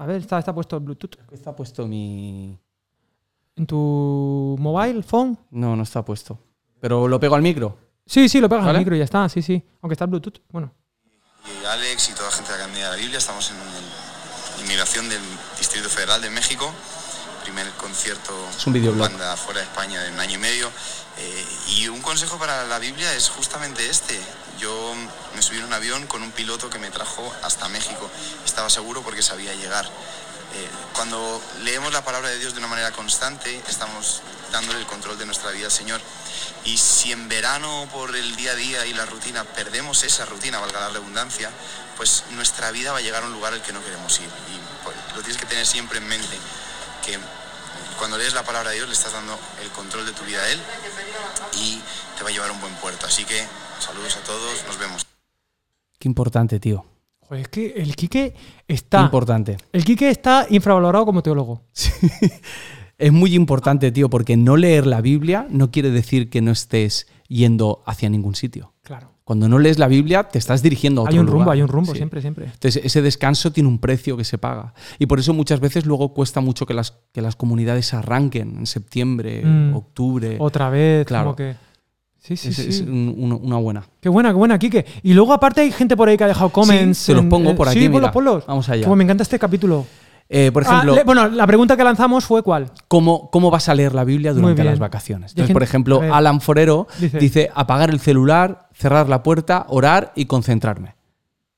[0.00, 1.16] A ver, está, está puesto el Bluetooth.
[1.28, 2.56] ¿Qué está puesto mi...?
[3.56, 5.36] ¿En tu mobile phone?
[5.50, 6.38] No, no está puesto.
[6.80, 7.76] Pero lo pego al micro.
[8.06, 9.60] Sí, sí, lo pegas al micro y ya está, sí, sí.
[9.82, 10.38] Aunque está el Bluetooth.
[10.50, 10.72] Bueno.
[11.44, 13.18] y Alex y toda la gente de la Academia de la Biblia.
[13.18, 15.20] Estamos en el- inmigración del
[15.58, 16.70] Distrito Federal de México.
[17.48, 20.70] Primer concierto Es un banda fuera de España en un año y medio.
[21.16, 24.20] Eh, y un consejo para la Biblia es justamente este.
[24.60, 24.94] Yo
[25.34, 28.10] me subí en un avión con un piloto que me trajo hasta México.
[28.44, 29.86] Estaba seguro porque sabía llegar.
[29.86, 34.20] Eh, cuando leemos la palabra de Dios de una manera constante, estamos
[34.52, 36.02] dándole el control de nuestra vida al Señor.
[36.66, 40.60] Y si en verano por el día a día y la rutina perdemos esa rutina,
[40.60, 41.50] valga la redundancia,
[41.96, 44.26] pues nuestra vida va a llegar a un lugar al que no queremos ir.
[44.26, 46.38] Y pues, lo tienes que tener siempre en mente,
[47.08, 47.18] que
[47.98, 50.48] cuando lees la palabra de Dios le estás dando el control de tu vida a
[50.52, 50.58] Él
[51.58, 51.80] y
[52.16, 53.06] te va a llevar a un buen puerto.
[53.06, 53.42] Así que
[53.80, 55.06] saludos a todos, nos vemos.
[55.98, 56.84] Qué importante, tío.
[57.20, 58.34] Joder, es que el Quique
[58.66, 59.02] Qué está.
[59.02, 59.56] importante.
[59.72, 61.62] El Quique está infravalorado como teólogo.
[62.98, 67.06] Es muy importante, tío, porque no leer la Biblia no quiere decir que no estés
[67.28, 68.74] yendo hacia ningún sitio.
[68.82, 69.12] Claro.
[69.28, 71.54] Cuando no lees la Biblia, te estás dirigiendo a otro Hay un rumbo, lugar.
[71.56, 71.98] hay un rumbo, Sí.
[71.98, 72.46] siempre, siempre.
[72.46, 74.72] Entonces, ese descanso tiene un precio que se paga.
[74.98, 78.64] Y por eso muchas veces luego cuesta mucho que las, que las comunidades arranquen en
[78.66, 79.74] septiembre, Mm.
[79.76, 80.36] octubre.
[80.40, 81.24] Otra vez, Claro.
[81.26, 81.56] como que.
[82.18, 82.68] Sí, sí, es, sí.
[82.68, 83.84] es un- un- una buena.
[84.00, 84.86] Qué buena, qué buena, Kike.
[85.02, 86.96] Y luego, aparte, hay gente por ahí que ha dejado comments.
[86.96, 88.12] Sí, te los en- pongo por aquí, Sí, ponlos, mira.
[88.12, 88.46] ponlos.
[88.46, 88.80] Vamos allá.
[88.86, 89.84] Bueno, me encanta este capítulo.
[90.30, 92.70] Eh, por Ah, le- bueno, la pregunta que lanzamos fue ¿cuál?
[92.86, 95.32] ¿cómo, ¿cómo vas a leer la Biblia durante las vacaciones?
[95.32, 96.02] Entonces, por ejemplo.
[96.12, 100.96] Alan Forero Dice- dice, apagar el celular, cerrar la puerta, orar y concentrarme.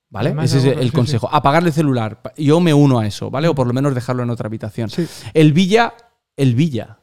[0.09, 0.29] ¿Vale?
[0.31, 1.29] Además, Ese es el sí, consejo.
[1.33, 2.21] Apagar el celular.
[2.37, 3.47] Yo me uno a eso, ¿vale?
[3.49, 4.91] O por lo menos dejarlo en otra habitación.
[4.91, 5.07] Sí.
[5.35, 5.95] El Villa,
[6.37, 6.99] el Villa.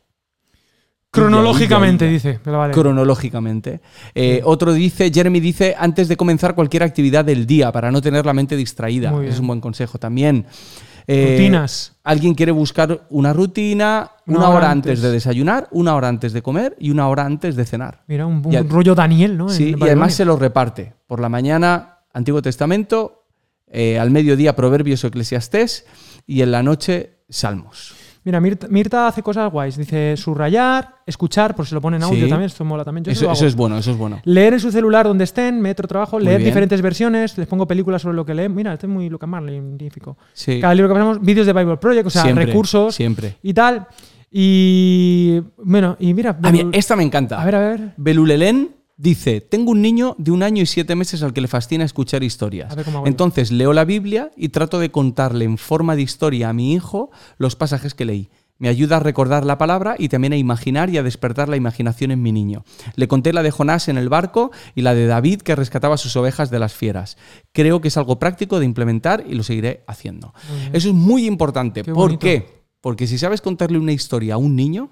[1.11, 2.39] Cronológicamente, dice.
[2.43, 2.73] Pero vale.
[2.73, 3.81] Cronológicamente.
[4.13, 8.25] Eh, Otro dice, Jeremy dice, antes de comenzar cualquier actividad del día, para no tener
[8.25, 9.13] la mente distraída.
[9.23, 10.45] Es un buen consejo también.
[11.07, 11.93] Eh, Rutinas.
[12.03, 14.91] Alguien quiere buscar una rutina, una, Una hora, hora antes.
[14.91, 15.01] antes.
[15.01, 18.03] de desayunar, una hora antes de comer y una hora antes de cenar.
[18.07, 19.47] Mira, un, rollo Daniel, ¿no?
[19.47, 20.93] Sí, y además se lo reparte.
[21.07, 23.23] Por la mañana, Antiguo Testamento,
[23.67, 25.85] eh, al mediodía, Proverbios o Eclesiastés,
[26.25, 27.93] y en la noche, Salmos.
[28.27, 29.77] Mira, Mirta, Mirta hace cosas guays.
[29.77, 32.29] Dice subrayar, escuchar, por si lo pone en audio Sí.
[32.29, 32.47] también.
[32.47, 33.05] Esto mola también.
[33.05, 34.19] Yo Eso, es bueno, eso es bueno.
[34.25, 36.49] Leer en su celular donde estén, metro trabajo, Muy leer bien.
[36.49, 38.53] diferentes versiones, les pongo películas sobre lo que leen.
[38.53, 40.17] Mira, este es muy Lucas magnífico.
[40.33, 40.59] Sí.
[40.59, 43.37] Cada libro que pasamos, vídeos de Bible Project, o sea, Siempre, recursos Siempre.
[43.41, 43.87] y tal.
[44.29, 47.41] Y bueno, y mira, A mí esta me encanta.
[47.41, 47.93] a ver, a ver.
[47.97, 51.85] Belulelén dice, tengo un niño de un año y siete meses al que le fascina
[51.85, 52.75] escuchar historias.
[53.05, 57.11] Entonces leo la Biblia y trato de contarle en forma de historia a mi hijo
[57.37, 58.29] los pasajes que leí.
[58.59, 62.09] Me ayuda a recordar la palabra y también a imaginar y a despertar la imaginación
[62.09, 62.63] en mi niño.
[62.95, 66.15] Le conté la de Jonás en el barco y la de David que rescataba sus
[66.15, 67.17] ovejas de las fieras.
[67.51, 70.33] Creo que es algo práctico de implementar y lo seguiré haciendo.
[70.73, 71.83] Eso es muy importante.
[71.83, 72.63] Qué ¿Por qué?
[72.81, 74.89] Porque si sabes contarle una historia a un niño,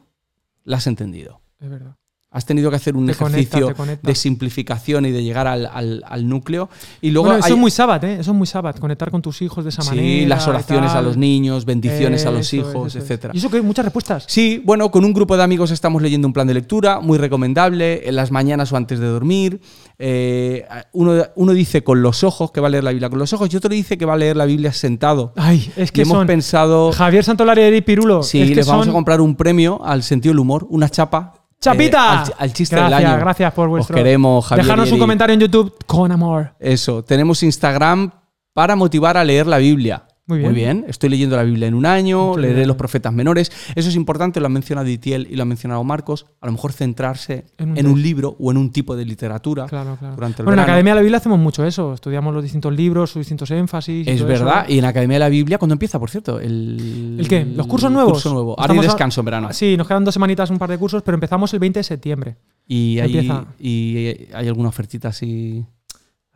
[0.64, 1.42] la has entendido.
[1.60, 1.96] Es verdad.
[2.36, 4.06] Has tenido que hacer un Te ejercicio conecta.
[4.08, 6.70] de simplificación y de llegar al, al- al núcleo.
[7.02, 8.18] Y luego bueno, eso hay- es muy sábado, ¿eh?
[8.20, 10.28] Eso es muy sábado, conectar con tus hijos de esa sí, manera.
[10.36, 13.02] las y oraciones a los niños, bendiciones a los es, hijos, es.
[13.02, 13.34] etcétera.
[13.34, 14.26] Y eso que hay muchas respuestas.
[14.28, 18.08] Sí, bueno, con un grupo de amigos estamos leyendo un plan de lectura muy recomendable,
[18.08, 19.62] en las mañanas o antes de dormir.
[19.98, 23.32] Eh, uno, uno dice con los ojos que va a leer la Biblia con los
[23.32, 25.32] ojos y otro dice que va a leer la Biblia sentado.
[25.38, 28.22] Ay, es y que hemos son pensado, Javier Santolari y Pirulo.
[28.24, 30.90] sí, es que les vamos son a comprar un premio al sentido del humor, una
[30.90, 31.45] chapa.
[31.66, 32.22] Eh, ¡Chapita!
[32.22, 33.20] al, al chiste gracias, del año.
[33.20, 33.96] Gracias por vuestro.
[33.96, 34.66] Os queremos, Javier.
[34.66, 36.54] Dejarnos un comentario en YouTube con amor.
[36.60, 38.12] Eso, tenemos Instagram
[38.54, 40.04] para motivar a leer la Biblia.
[40.28, 40.86] Muy bien.
[40.88, 42.68] Estoy leyendo la Biblia en un año, Muy leeré bien.
[42.68, 43.52] los profetas menores.
[43.76, 46.26] Eso es importante, lo ha mencionado Itiel y lo ha mencionado Marcos.
[46.42, 49.98] A lo mejor centrarse En en un libro o en un tipo de literatura Claro,
[50.00, 50.16] claro.
[50.16, 50.72] durante el Bueno, en la.
[50.74, 51.94] Academia de la Biblia hacemos mucho eso.
[51.94, 54.08] Estudiamos los distintos libros, sus distintos énfasis.
[54.08, 54.46] y Es todo eso.
[54.46, 54.66] verdad.
[54.68, 56.40] Y en la Academia de la Biblia, ¿cuándo empieza, por cierto?
[56.40, 57.46] ¿El, ¿El qué?
[57.46, 58.14] ¿Los cursos nuevos?
[58.14, 58.60] curso nuevo.
[58.60, 59.50] Ahora hay descanso en verano.
[59.54, 62.38] Sí, nos quedan dos semanitas, un par de cursos, pero empezamos el 20 de septiembre.
[62.68, 63.46] Y hay, Empieza.
[63.60, 65.64] y hay alguna ofertita así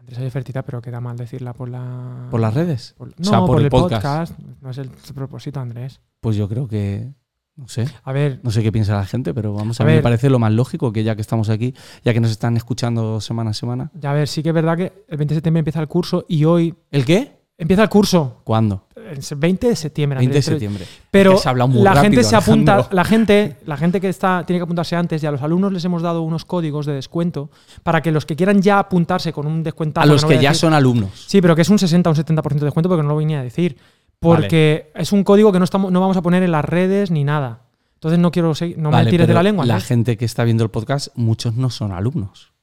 [0.10, 2.28] Andrés hay ofertita, pero queda mal decirla por la.
[2.32, 2.96] por las redes.
[2.98, 4.34] por- O no, sea, por, el podcast.
[4.62, 6.02] No es el propósito, Andrés.
[6.20, 7.14] Pues yo creo que.
[7.56, 7.86] No sé.
[8.04, 10.04] A ver, No sé qué piensa la gente, pero vamos a, A mí me ver.
[10.04, 13.50] parece lo más lógico que ya que estamos aquí, ya que nos están escuchando semana
[13.52, 13.92] a semana.
[13.94, 16.26] ya a ver, sí que es verdad que el 20 de septiembre empieza el curso
[16.30, 17.39] y hoy ¿El qué?
[17.60, 18.42] Empieza el curso.
[18.44, 18.88] ¿Cuándo?
[18.96, 20.20] El 20 de septiembre.
[20.20, 20.86] 20 de septiembre.
[21.12, 22.96] Pero se la rápido, gente se apunta, Alejandro.
[22.96, 25.84] la gente, la gente que está tiene que apuntarse antes y a los alumnos les
[25.86, 27.50] hemos dado unos códigos de descuento
[27.84, 30.74] para que los que quieran ya apuntarse con un descuento A los que ya son
[30.74, 31.26] alumnos.
[31.28, 33.40] Sí, pero que es un 60 o un 70% de descuento porque no lo venía
[33.40, 33.78] a decir.
[34.20, 37.24] Porque es un código que no estamos no vamos a poner en las redes ni
[37.24, 37.62] nada.
[37.96, 39.66] Entonces no quiero seguir, no Vale, me tires de la lengua.
[39.66, 42.54] La gente que está viendo el podcast, muchos no son alumnos.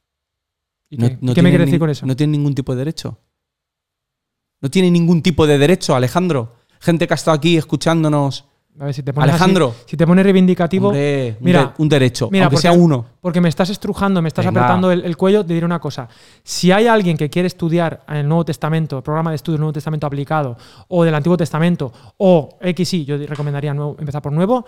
[0.89, 2.05] ¿Y No- qué, no ¿Y qué me quieres decir con eso?
[2.05, 3.19] No tienen ningún tipo de derecho.
[4.61, 6.55] No tienen ningún tipo de derecho, Alejandro.
[6.79, 8.45] Gente que ha estado aquí escuchándonos.
[8.79, 9.73] A ver, si te pones Alejandro.
[9.75, 12.71] así- si te pones reivindicativo, Hombre, un, mira, de- un derecho, mira, aunque porque- sea
[12.73, 13.05] uno.
[13.21, 14.61] porque me estás estrujando, me estás Venga.
[14.61, 16.07] apretando el, el cuello, te diré una cosa.
[16.43, 19.73] Si hay alguien que quiere estudiar en el Nuevo Testamento, programa de estudio del Nuevo
[19.73, 20.57] Testamento aplicado,
[20.89, 24.63] o del Antiguo Testamento, o XY, yo recomendaría nuevo- empezar por nuevo,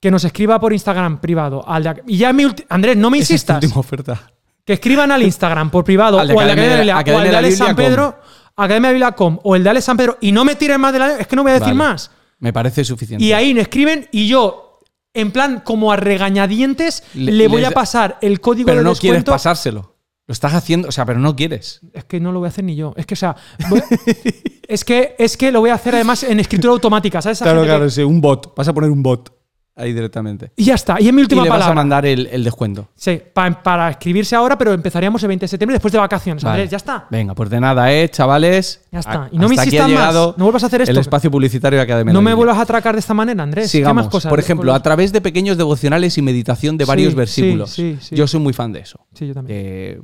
[0.00, 1.62] que nos escriba por Instagram privado.
[1.66, 3.62] Al de- y ya mi Andrés, no me Esa es insistas.
[3.62, 4.20] última oferta.
[4.64, 7.38] Que escriban al Instagram por privado Al de o al de Academia Academia de o
[7.38, 8.16] al San Pedro,
[8.56, 10.92] de la Biblia com, o el de Alex San Pedro, y no me tiren más
[10.92, 11.18] de la.
[11.18, 11.78] Es que no voy a decir Vale.
[11.78, 12.10] más.
[12.38, 13.24] Me parece suficiente.
[13.24, 14.80] Y ahí me escriben y yo,
[15.14, 18.84] en plan, como a regañadientes, le, Le- voy les a pasar el código pero de
[18.84, 19.94] no quieres pasárselo.
[20.26, 21.80] Lo estás haciendo, o sea, pero no quieres.
[21.92, 22.94] Es que no lo voy a hacer ni yo.
[22.96, 23.36] Es que, o sea,
[23.68, 23.82] voy-
[24.68, 27.20] es, que, es que lo voy a hacer además en escritura automática.
[27.20, 27.40] ¿Sabes?
[27.42, 28.54] Esa gente que- sí, un bot.
[28.56, 29.33] Vas a poner un bot
[29.76, 30.52] ahí directamente.
[30.56, 31.00] Y ya está.
[31.00, 32.88] Y es mi Y última le vas a mandar el, el descuento.
[32.94, 36.42] Sí, pa- para escribirse ahora, pero empezaríamos el 20 de septiembre después de vacaciones.
[36.44, 36.54] Vale.
[36.62, 37.06] Andrés, ya está.
[37.10, 38.82] Venga, pues de nada, ¿eh, chavales?
[38.92, 39.28] Ya está.
[39.32, 39.90] Y no me hasta aquí insistas más.
[39.90, 40.90] llegado No vuelvas a hacer esto.
[40.92, 43.64] El espacio publicitario de Academia No me vuelvas a atracar de esta manera, Andrés.
[43.66, 44.04] ¿Qué Sigamos.
[44.04, 44.30] más cosas?
[44.30, 47.70] Por ejemplo, a través de pequeños devocionales y meditación de varios Sí, versículos.
[47.70, 48.16] sí, sí, sí.
[48.16, 49.00] Yo soy muy fan de eso.
[49.14, 49.58] Sí, yo también.
[49.60, 50.00] Eh,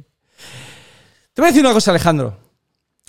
[1.32, 2.36] Te voy a decir una cosa, Alejandro.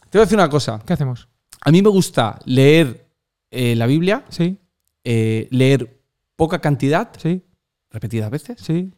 [0.09, 0.79] Te voy a decir una cosa.
[0.85, 1.27] ¿Qué hacemos?
[1.63, 3.07] A mí me gusta leer
[3.49, 4.57] eh, la Biblia, Sí,
[5.03, 6.00] eh, leer
[6.41, 7.43] poca cantidad, sí,
[7.91, 8.59] repetidas veces.
[8.59, 8.91] sí.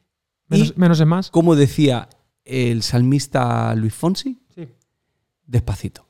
[0.48, 1.30] Menos, menos es más.
[1.30, 2.08] Como decía
[2.46, 4.68] el salmista Luis Fonsi, Sí.
[5.46, 6.08] despacito.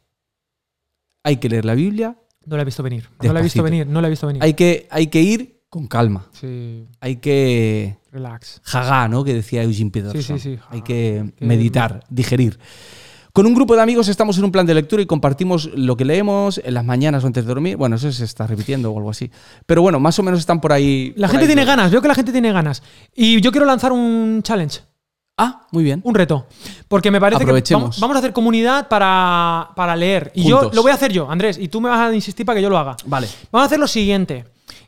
[1.23, 3.07] Hay que leer la Biblia, No la he visto venir.
[3.21, 3.87] No la he visto venir.
[3.87, 4.43] No la he visto venir.
[4.43, 6.27] hay que, hay que ir con calma.
[6.33, 8.59] Sí, Hay que relax.
[8.63, 9.23] jagá, ¿no?
[9.23, 10.37] Que decía Eugene Peterson.
[10.37, 10.61] Sí, sí, sí.
[10.69, 12.59] Hay que que- meditar, digerir.
[13.35, 16.05] Con un grupo de amigos estamos en un plan de lectura y compartimos lo que
[16.05, 17.77] leemos en las mañanas o antes de dormir.
[17.77, 19.31] Bueno, eso se está repitiendo o algo así.
[19.65, 21.13] Pero bueno, más o menos están por ahí.
[21.15, 21.89] La por gente ahí tiene ganas.
[21.89, 22.83] Veo que la gente tiene ganas.
[23.15, 24.81] Y yo quiero lanzar un challenge.
[25.35, 25.99] Ah, muy bien.
[26.03, 26.45] Un reto.
[26.87, 30.31] Porque me parece que vamos, vamos a hacer comunidad para, para leer.
[30.35, 30.75] Y yo Juntos.
[30.75, 31.57] lo voy a hacer yo, Andrés.
[31.57, 32.97] Y tú me vas a insistir para que yo lo haga.
[33.07, 33.27] Vale.
[33.51, 34.45] Vamos a hacer lo siguiente.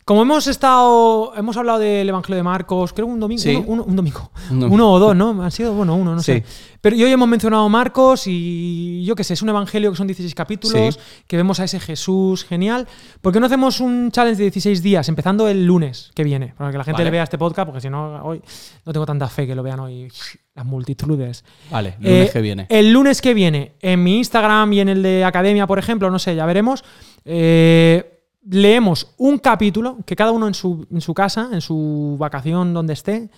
[0.07, 3.55] Como hemos estado, hemos hablado del Evangelio de Marcos, creo un domingo, Sí.
[3.55, 4.75] uno, uno- un domingo, Un domingo.
[4.75, 5.41] uno o dos, ¿no?
[5.41, 6.33] Han sido, bueno, uno, no Sí.
[6.33, 6.43] sé.
[6.79, 10.35] Pero hoy hemos mencionado Marcos y yo qué sé, es un evangelio que son 16
[10.35, 11.23] capítulos, Sí.
[11.25, 12.87] que vemos a ese Jesús genial.
[13.19, 16.53] ¿Por qué no hacemos un challenge de 16 días, empezando el lunes que viene?
[16.55, 17.05] Para que la gente Vale.
[17.05, 18.43] le vea este podcast, porque si no, hoy
[18.85, 20.07] no tengo tanta fe que lo vean hoy
[20.53, 21.43] las multitudes.
[21.71, 22.67] Vale, lunes Eh, que viene.
[22.69, 26.19] El lunes que viene, en mi Instagram y en el de Academia, por ejemplo, no
[26.19, 26.83] sé, ya veremos.
[27.27, 28.14] eh,
[28.49, 32.93] leemos un capítulo, que cada uno en su, en su casa, en su vacación, donde
[32.93, 33.29] esté,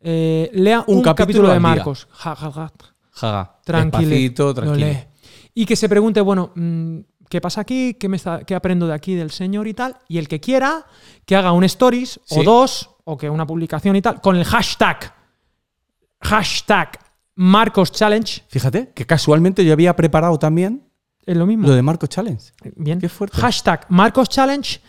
[0.00, 1.60] eh, lea Un un, capítulo capítulo, de.
[1.60, 2.08] Marcos.
[2.10, 2.50] Ja, ja,
[3.12, 3.58] ja.
[3.64, 4.08] Tranquilo.
[4.08, 4.86] Despacito, Lo tranquilo.
[4.86, 4.98] lee.
[5.54, 6.98] Y que se pregunte, bueno, mm,
[7.28, 7.94] ¿qué pasa aquí?
[7.94, 9.96] ¿Qué, me está- qué aprendo de aquí del Señor y tal?
[10.08, 10.86] Y el que quiera,
[11.26, 12.40] que haga un stories Sí.
[12.40, 15.12] o dos, o que una publicación y tal, con el hashtag,
[16.20, 16.98] hashtag
[17.34, 18.44] Marcos Challenge.
[18.48, 20.89] Fíjate que casualmente yo había preparado también
[21.26, 21.68] Es lo mismo.
[21.68, 22.42] lo de Marco Challenge.
[22.76, 22.98] Bien.
[23.00, 23.36] Qué fuerte.
[23.40, 24.80] Hashtag Marcos Challenge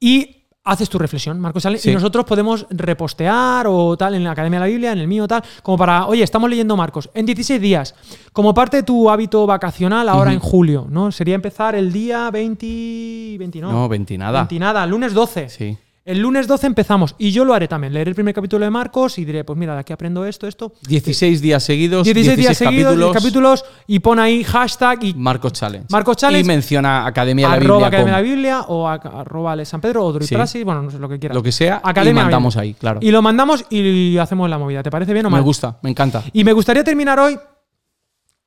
[0.00, 1.82] y haces tu reflexión, Marcos Challenge.
[1.82, 1.90] Sí.
[1.90, 5.26] Y nosotros podemos repostear o tal en la Academia de la Biblia, en el mío
[5.26, 7.94] tal, como para, oye, estamos leyendo Marcos en 16 días,
[8.32, 11.10] como parte de tu hábito vacacional ahora en julio, ¿no?
[11.10, 14.40] Sería empezar el día 20, 20 no, No, 20 nada.
[14.40, 15.48] 20 nada, lunes 12.
[15.48, 15.78] Sí.
[16.08, 17.92] El lunes 12 empezamos y yo lo haré también.
[17.92, 20.72] Leeré el primer capítulo de Marcos y diré, pues mira, de aquí aprendo esto, esto.
[20.88, 25.12] 16 días seguidos, 16 días 16 seguidos, 10 capítulos, capítulos y pon ahí hashtag y
[25.14, 25.86] Marcos Challenge.
[25.90, 26.44] Marcos Challenge.
[26.44, 29.82] Y menciona Academia de la Biblia Academia de la Biblia o a- arroba Ale San
[29.82, 30.64] Pedro o Druid Sí.
[30.64, 31.36] Bueno, no sé lo que quieras.
[31.36, 33.00] lo que sea Academia y mandamos ahí, claro.
[33.02, 34.82] Y lo mandamos y hacemos la movida.
[34.82, 35.42] ¿Te parece bien o Me mal?
[35.42, 36.22] gusta, me encanta.
[36.32, 37.38] Y me gustaría terminar hoy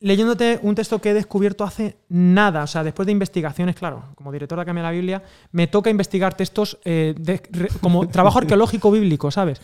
[0.02, 2.64] leyéndote un texto que he descubierto hace nada.
[2.64, 6.34] O sea, después de investigaciones, claro, como director de de la Biblia, me toca investigar
[6.36, 9.62] textos eh, de- re- como trabajo arqueológico bíblico, ¿sabes?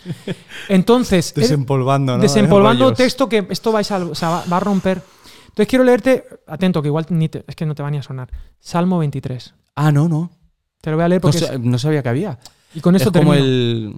[0.69, 1.33] Entonces.
[1.33, 2.21] Desempolvando, ¿no?
[2.21, 2.97] Desempolvando Rollos.
[2.97, 5.01] texto que esto vais a, o sea, va, va a romper.
[5.47, 8.03] Entonces quiero leerte, atento, que igual ni te- es que no te va ni a
[8.03, 8.29] sonar.
[8.59, 9.53] Salmo 23.
[9.75, 10.31] Ah, no, no.
[10.81, 11.39] Te lo voy a leer porque.
[11.39, 12.37] es- no sabía que había.
[12.75, 13.47] y con esto es como termino.
[13.47, 13.95] el,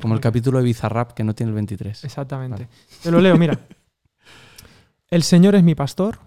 [0.00, 2.04] como el capítulo de Bizarrap que no tiene el 23.
[2.04, 2.68] Exactamente.
[3.02, 3.58] Te lo leo, mira.
[5.12, 6.20] El Señor es mi pastor,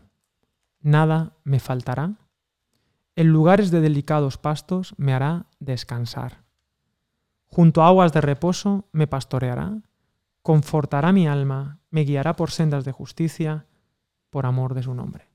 [0.79, 2.19] nada me faltará.
[3.15, 6.43] En lugares de delicados pastos me hará descansar.
[7.47, 9.81] Junto a aguas de reposo me pastoreará,
[10.43, 13.65] confortará mi alma, me guiará por sendas de justicia,
[14.29, 15.31] por amor de su nombre.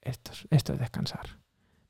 [0.00, 1.38] Esto es, esto es descansar.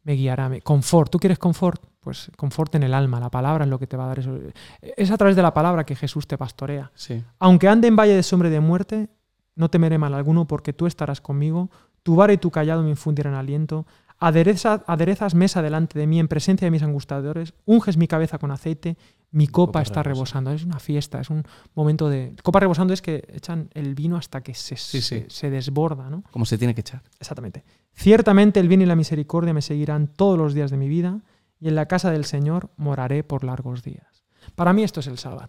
[0.02, 1.12] Me guiará, me, confort.
[1.12, 1.84] ¿Tú quieres confort?
[2.00, 3.20] Pues confort en el alma.
[3.20, 4.36] La palabra es lo que te va a dar eso.
[4.80, 6.90] Es a través de la palabra que Jesús te pastorea.
[6.96, 7.22] Sí.
[7.38, 9.08] Aunque ande en valle de sombra y de muerte,
[9.56, 11.70] no temeré mal alguno, porque tú estarás conmigo.
[12.04, 13.86] Tu vara y tu callado me infundirán aliento.
[14.20, 17.52] Adereza- aderezas mesa delante de mí en presencia de mis angustiadores.
[17.66, 18.96] Unges mi cabeza con aceite.
[19.32, 20.38] Mi copa, copa está rebosa.
[20.38, 20.50] rebosando.
[20.52, 21.42] Es una fiesta, es un
[21.74, 22.34] momento de.
[22.42, 25.02] Copa rebosando es que echan el vino hasta que se, Sí, sí.
[25.02, 26.22] se, se desborda, ¿no?
[26.30, 27.02] Como se tiene que echar.
[27.20, 27.64] Exactamente.
[27.92, 31.20] Ciertamente el bien y la misericordia me seguirán todos los días de mi vida,
[31.58, 34.24] y en la casa del Señor moraré por largos días.
[34.54, 35.48] Para mí esto es el sábado.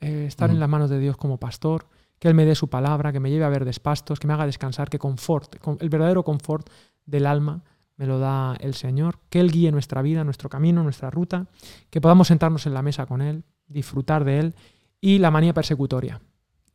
[0.00, 0.60] Eh, estar en Ujú.
[0.60, 1.88] las manos de Dios como pastor,
[2.18, 4.46] que Él me dé su palabra, que me lleve a ver despastos, que me haga
[4.46, 5.58] descansar, que conforte.
[5.58, 6.68] Con- El verdadero confort
[7.06, 7.62] del alma
[7.96, 11.46] me lo da el Señor, que Él guíe nuestra vida, nuestro camino, nuestra ruta,
[11.90, 14.54] que podamos sentarnos en la mesa con Él, disfrutar de Él,
[15.00, 16.20] y la manía persecutoria,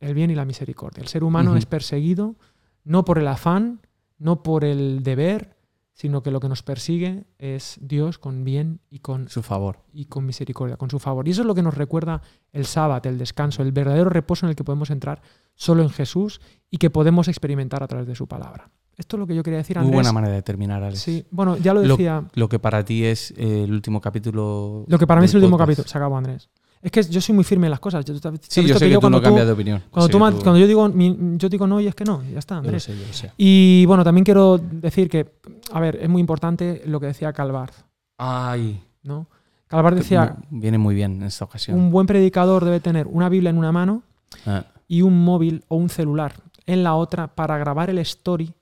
[0.00, 1.00] el bien y la misericordia.
[1.02, 2.36] El ser humano es perseguido
[2.84, 3.80] no por el afán,
[4.18, 5.53] no por el deber,
[5.94, 9.78] sino que lo que nos persigue es Dios con bien y con, Su favor.
[9.92, 11.26] y con misericordia, con su favor.
[11.26, 12.20] Y eso es lo que nos recuerda
[12.52, 15.22] el sábado, el descanso, el verdadero reposo en el que podemos entrar
[15.54, 16.40] solo en Jesús
[16.70, 18.70] y que podemos experimentar a través de su palabra.
[18.96, 19.96] Esto es lo que yo quería decir, Muy Andrés.
[19.96, 21.00] buena manera de terminar, Alex.
[21.00, 22.24] Sí, bueno, ya lo decía.
[22.34, 24.84] Lo que para ti es eh, el último capítulo.
[24.86, 25.88] Lo que para mí es el último capítulo.
[25.88, 26.48] Se acabó, Andrés.
[26.84, 28.04] Es que yo soy muy firme en las cosas.
[28.04, 29.82] Yo, Sí, yo sé que, tú cuando no cambias de opinión.
[29.90, 30.92] Cuando, tú cuando yo digo
[31.38, 33.12] yo digo no y es que no, y ya está, Yo lo sé, yo lo
[33.14, 33.32] sé.
[33.38, 35.26] Y bueno, también quiero decir que,
[35.72, 37.70] a ver, es muy importante lo que decía Calvar,
[38.18, 38.82] Ay.
[39.02, 39.26] ¿no?
[39.66, 41.78] Calvar decía, Viene muy bien en esta ocasión.
[41.78, 44.02] un buen predicador debe tener una Biblia en una mano
[44.44, 46.34] Ah, y un móvil o un celular
[46.66, 48.52] en la otra para grabar el story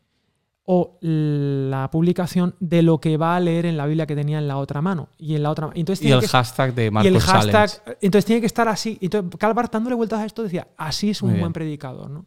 [0.65, 4.47] o la publicación de lo que va a leer en la Biblia que tenía en
[4.47, 7.13] la otra mano y en la otra entonces y el que- hashtag de y Marcos
[7.13, 7.99] el hashtag Challenge.
[8.01, 11.31] entonces tiene que estar así entonces Calvar dándole vueltas a esto decía así es un
[11.31, 11.43] Muy bien.
[11.43, 12.27] buen predicador ¿no?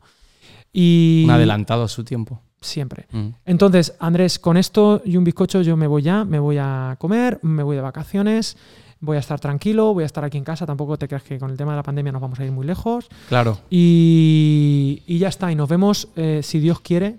[0.74, 2.42] Y Un adelantado a su tiempo.
[2.60, 3.06] siempre.
[3.12, 3.28] Mm.
[3.46, 7.40] Entonces, Andrés, con esto y un bizcocho yo me voy ya, me voy a comer,
[7.44, 8.58] me voy de vacaciones,
[9.00, 11.50] voy a estar tranquilo, voy a estar aquí en casa, tampoco te creas que con
[11.52, 13.08] el tema de la pandemia nos vamos a ir muy lejos.
[13.30, 13.60] Claro.
[13.70, 17.16] Y, y ya está, y nos vemos, eh, si Dios quiere.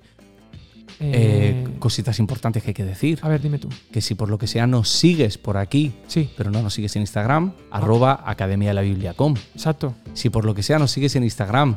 [0.99, 3.18] Eh, eh, cositas importantes que hay que decir.
[3.22, 3.68] a ver, dime tú.
[3.92, 6.97] Que si por lo que sea nos sigues por aquí, Sí, pero no nos sigues
[6.97, 9.34] en Instagram, arroba Academia de la Biblia.com.
[9.55, 9.94] exacto.
[10.14, 11.76] Si por lo que sea nos sigues en Instagram,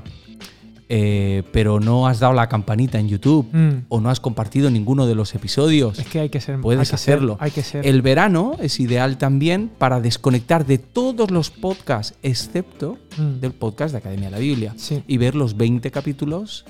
[0.91, 3.85] eh, pero no has dado la campanita en YouTube Mm.
[3.89, 6.59] o no has compartido ninguno de los episodios, Es que hay que ser.
[6.61, 7.37] puedes hay que ser- hacerlo.
[7.39, 7.85] hay que ser.
[7.85, 13.39] El verano es ideal también para desconectar de todos los podcasts, excepto Mm.
[13.39, 15.03] del podcast de Academia de la Biblia, Sí.
[15.07, 16.65] y ver los 20 capítulos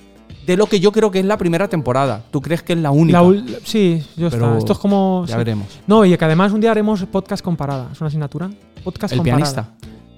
[0.50, 2.24] de lo que yo creo que es la primera temporada.
[2.32, 3.22] ¿Tú crees que es la única?
[3.22, 4.58] La ul- sí, yo Pero está.
[4.58, 5.24] Esto es como.
[5.28, 5.38] ya sí.
[5.38, 5.68] veremos.
[5.86, 7.90] No, y que además un día haremos podcast comparada.
[7.92, 8.50] Es una asignatura.
[8.84, 9.38] Podcast El comparada.
[9.54, 9.74] pianista.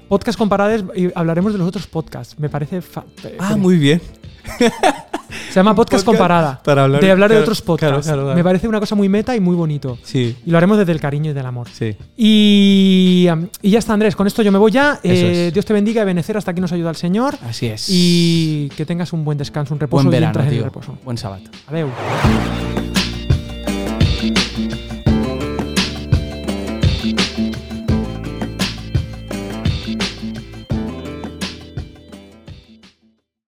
[0.08, 2.40] Podcast comparada es- y hablaremos de los otros podcasts.
[2.40, 2.82] Me parece.
[2.82, 3.04] fa-
[3.40, 4.02] Ah, muy bien.
[4.58, 6.62] Se llama podcast, podcast comparada.
[6.64, 7.88] para hablar- de hablar de otros podcasts.
[7.88, 8.38] claro, claro, claro.
[8.38, 9.98] Me parece una cosa muy meta y muy bonito.
[10.04, 11.68] Sí, Y lo haremos desde el cariño y del amor.
[11.70, 11.96] sí.
[12.18, 14.16] Y, um, y ya está, Andrés.
[14.16, 15.00] Con esto yo me voy ya.
[15.04, 15.54] Eh, es.
[15.54, 17.36] Dios te bendiga y benecer hasta aquí nos ayuda el Señor.
[17.48, 17.86] Así es.
[17.90, 20.64] Y que tengas un buen descanso, un reposo buen y verano, en el tío.
[20.64, 20.98] reposo.
[21.04, 21.44] Buen sábado.
[21.68, 21.90] Adeu.